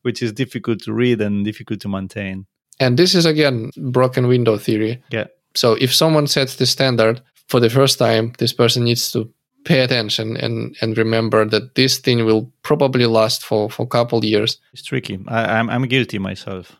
which 0.02 0.22
is 0.22 0.34
difficult 0.34 0.80
to 0.84 0.94
read 0.94 1.22
and 1.22 1.46
difficult 1.46 1.80
to 1.82 1.88
maintain. 1.88 2.48
And 2.80 2.98
this 2.98 3.14
is 3.14 3.26
again 3.26 3.70
broken 3.78 4.28
window 4.28 4.58
theory. 4.58 5.04
Yeah. 5.12 5.28
So 5.56 5.74
if 5.74 5.94
someone 5.94 6.26
sets 6.26 6.56
the 6.56 6.66
standard 6.66 7.22
for 7.48 7.60
the 7.60 7.70
first 7.70 8.00
time, 8.00 8.34
this 8.40 8.54
person 8.54 8.86
needs 8.86 9.12
to 9.12 9.32
pay 9.66 9.82
attention 9.82 10.38
and 10.38 10.76
and 10.82 10.98
remember 10.98 11.46
that 11.46 11.76
this 11.76 12.00
thing 12.00 12.26
will 12.26 12.52
probably 12.64 13.06
last 13.06 13.46
for 13.46 13.70
for 13.70 13.84
a 13.84 13.88
couple 13.88 14.26
years. 14.26 14.58
It's 14.74 14.84
tricky. 14.84 15.20
I, 15.28 15.60
am 15.60 15.70
I'm, 15.70 15.72
I'm 15.84 15.88
guilty 15.88 16.20
myself. 16.20 16.76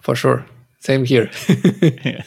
For 0.00 0.16
sure. 0.16 0.46
Same 0.80 1.04
here. 1.04 1.30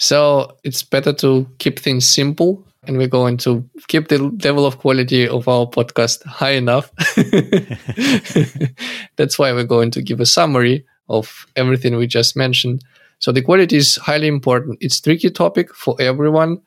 So 0.00 0.56
it's 0.64 0.82
better 0.82 1.12
to 1.12 1.46
keep 1.58 1.78
things 1.78 2.06
simple 2.06 2.66
and 2.84 2.96
we're 2.96 3.06
going 3.06 3.36
to 3.38 3.68
keep 3.86 4.08
the 4.08 4.16
level 4.42 4.64
of 4.64 4.78
quality 4.78 5.28
of 5.28 5.46
our 5.46 5.66
podcast 5.66 6.24
high 6.24 6.52
enough. 6.52 6.90
That's 9.16 9.38
why 9.38 9.52
we're 9.52 9.64
going 9.64 9.90
to 9.90 10.00
give 10.00 10.20
a 10.20 10.24
summary 10.24 10.86
of 11.10 11.46
everything 11.54 11.96
we 11.96 12.06
just 12.06 12.34
mentioned. 12.34 12.82
So 13.18 13.30
the 13.30 13.42
quality 13.42 13.76
is 13.76 13.96
highly 13.96 14.26
important. 14.26 14.78
It's 14.80 14.98
tricky 14.98 15.28
topic 15.28 15.74
for 15.74 15.96
everyone 16.00 16.62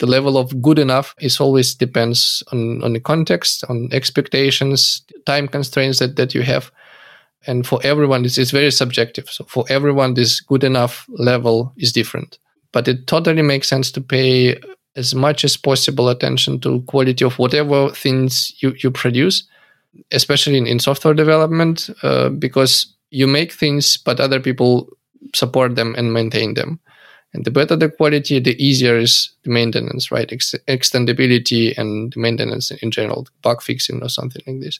the 0.00 0.06
level 0.06 0.36
of 0.36 0.60
good 0.60 0.78
enough 0.78 1.14
is 1.20 1.40
always 1.40 1.74
depends 1.74 2.42
on, 2.52 2.82
on 2.82 2.92
the 2.92 3.00
context, 3.00 3.64
on 3.68 3.88
expectations, 3.92 5.02
time 5.24 5.46
constraints 5.46 5.98
that, 6.00 6.16
that 6.16 6.34
you 6.34 6.42
have. 6.42 6.70
And 7.46 7.66
for 7.66 7.78
everyone, 7.84 8.22
this 8.22 8.38
is 8.38 8.50
very 8.50 8.70
subjective. 8.70 9.28
So 9.30 9.44
for 9.44 9.64
everyone, 9.68 10.14
this 10.14 10.40
good 10.40 10.64
enough 10.64 11.06
level 11.10 11.72
is 11.76 11.92
different. 11.92 12.38
But 12.72 12.88
it 12.88 13.06
totally 13.06 13.42
makes 13.42 13.68
sense 13.68 13.92
to 13.92 14.00
pay 14.00 14.58
as 14.96 15.14
much 15.14 15.44
as 15.44 15.56
possible 15.56 16.08
attention 16.08 16.60
to 16.60 16.80
quality 16.82 17.24
of 17.24 17.38
whatever 17.38 17.90
things 17.90 18.52
you, 18.60 18.74
you 18.82 18.90
produce, 18.90 19.44
especially 20.10 20.58
in, 20.58 20.66
in 20.66 20.80
software 20.80 21.14
development, 21.14 21.90
uh, 22.02 22.30
because 22.30 22.86
you 23.10 23.26
make 23.26 23.52
things, 23.52 23.96
but 23.96 24.20
other 24.20 24.40
people 24.40 24.88
support 25.34 25.76
them 25.76 25.94
and 25.96 26.12
maintain 26.12 26.54
them. 26.54 26.80
And 27.34 27.44
the 27.44 27.50
better 27.50 27.74
the 27.76 27.88
quality, 27.88 28.38
the 28.38 28.64
easier 28.64 28.96
is 28.96 29.30
the 29.42 29.50
maintenance, 29.50 30.12
right? 30.12 30.32
Ex- 30.32 30.54
extendability 30.68 31.76
and 31.76 32.12
the 32.12 32.20
maintenance 32.20 32.70
in 32.70 32.92
general, 32.92 33.26
bug 33.42 33.60
fixing 33.60 34.02
or 34.02 34.08
something 34.08 34.42
like 34.46 34.60
this. 34.60 34.78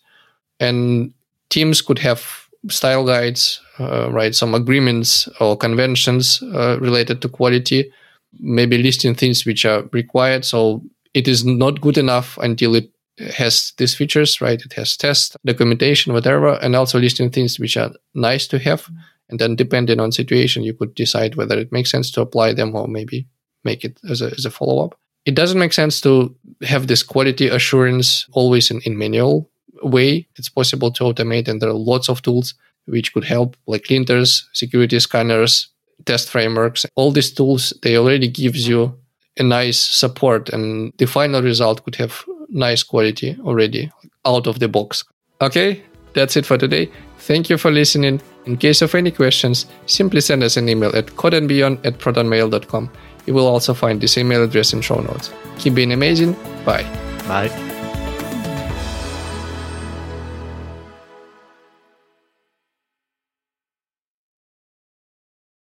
And 0.60 1.12
teams 1.50 1.82
could 1.82 1.98
have 1.98 2.48
style 2.70 3.04
guides, 3.04 3.60
uh, 3.80 4.10
right? 4.10 4.34
Some 4.34 4.54
agreements 4.54 5.28
or 5.40 5.56
conventions 5.56 6.42
uh, 6.54 6.78
related 6.80 7.20
to 7.22 7.28
quality, 7.28 7.90
maybe 8.38 8.78
listing 8.78 9.14
things 9.14 9.44
which 9.44 9.64
are 9.64 9.82
required. 9.92 10.44
So 10.44 10.82
it 11.12 11.26
is 11.26 11.44
not 11.44 11.80
good 11.80 11.98
enough 11.98 12.38
until 12.38 12.76
it 12.76 12.88
has 13.36 13.72
these 13.78 13.94
features, 13.94 14.40
right? 14.40 14.60
It 14.60 14.72
has 14.74 14.96
test, 14.96 15.36
documentation, 15.44 16.12
whatever, 16.12 16.54
and 16.62 16.74
also 16.74 16.98
listing 16.98 17.30
things 17.30 17.58
which 17.58 17.76
are 17.76 17.90
nice 18.14 18.46
to 18.48 18.58
have. 18.60 18.88
And 19.28 19.38
then 19.38 19.56
depending 19.56 20.00
on 20.00 20.12
situation, 20.12 20.62
you 20.62 20.74
could 20.74 20.94
decide 20.94 21.34
whether 21.34 21.58
it 21.58 21.72
makes 21.72 21.90
sense 21.90 22.10
to 22.12 22.20
apply 22.20 22.52
them 22.52 22.74
or 22.74 22.86
maybe 22.88 23.26
make 23.64 23.84
it 23.84 23.98
as 24.08 24.20
a, 24.20 24.26
as 24.26 24.44
a 24.44 24.50
follow 24.50 24.84
up. 24.84 24.98
It 25.24 25.34
doesn't 25.34 25.58
make 25.58 25.72
sense 25.72 26.00
to 26.02 26.34
have 26.62 26.86
this 26.86 27.02
quality 27.02 27.48
assurance 27.48 28.26
always 28.32 28.70
in, 28.70 28.80
in 28.82 28.98
manual 28.98 29.50
way. 29.82 30.28
It's 30.36 30.50
possible 30.50 30.90
to 30.92 31.04
automate 31.04 31.48
and 31.48 31.60
there 31.60 31.70
are 31.70 31.72
lots 31.72 32.08
of 32.08 32.20
tools 32.22 32.54
which 32.86 33.14
could 33.14 33.24
help 33.24 33.56
like 33.66 33.84
linters, 33.84 34.44
security 34.52 35.00
scanners, 35.00 35.68
test 36.04 36.28
frameworks. 36.28 36.84
All 36.94 37.10
these 37.10 37.32
tools, 37.32 37.72
they 37.82 37.96
already 37.96 38.28
gives 38.28 38.68
you 38.68 38.94
a 39.38 39.42
nice 39.42 39.80
support 39.80 40.50
and 40.50 40.92
the 40.98 41.06
final 41.06 41.42
result 41.42 41.82
could 41.84 41.96
have 41.96 42.24
nice 42.50 42.82
quality 42.82 43.36
already 43.40 43.90
out 44.26 44.46
of 44.46 44.58
the 44.58 44.68
box. 44.68 45.04
Okay, 45.40 45.82
that's 46.12 46.36
it 46.36 46.46
for 46.46 46.58
today. 46.58 46.90
Thank 47.18 47.48
you 47.48 47.58
for 47.58 47.70
listening. 47.70 48.20
In 48.46 48.56
case 48.56 48.82
of 48.82 48.94
any 48.94 49.10
questions, 49.10 49.66
simply 49.86 50.20
send 50.20 50.42
us 50.42 50.56
an 50.56 50.68
email 50.68 50.94
at 50.94 51.06
codeandbeyond 51.06 51.84
at 51.84 51.98
protonmail.com. 51.98 52.90
You 53.26 53.34
will 53.34 53.46
also 53.46 53.72
find 53.72 54.00
this 54.00 54.18
email 54.18 54.42
address 54.42 54.72
in 54.72 54.82
show 54.82 55.00
notes. 55.00 55.32
Keep 55.58 55.74
being 55.74 55.92
amazing. 55.92 56.34
Bye. 56.64 56.84
Bye. 57.26 57.73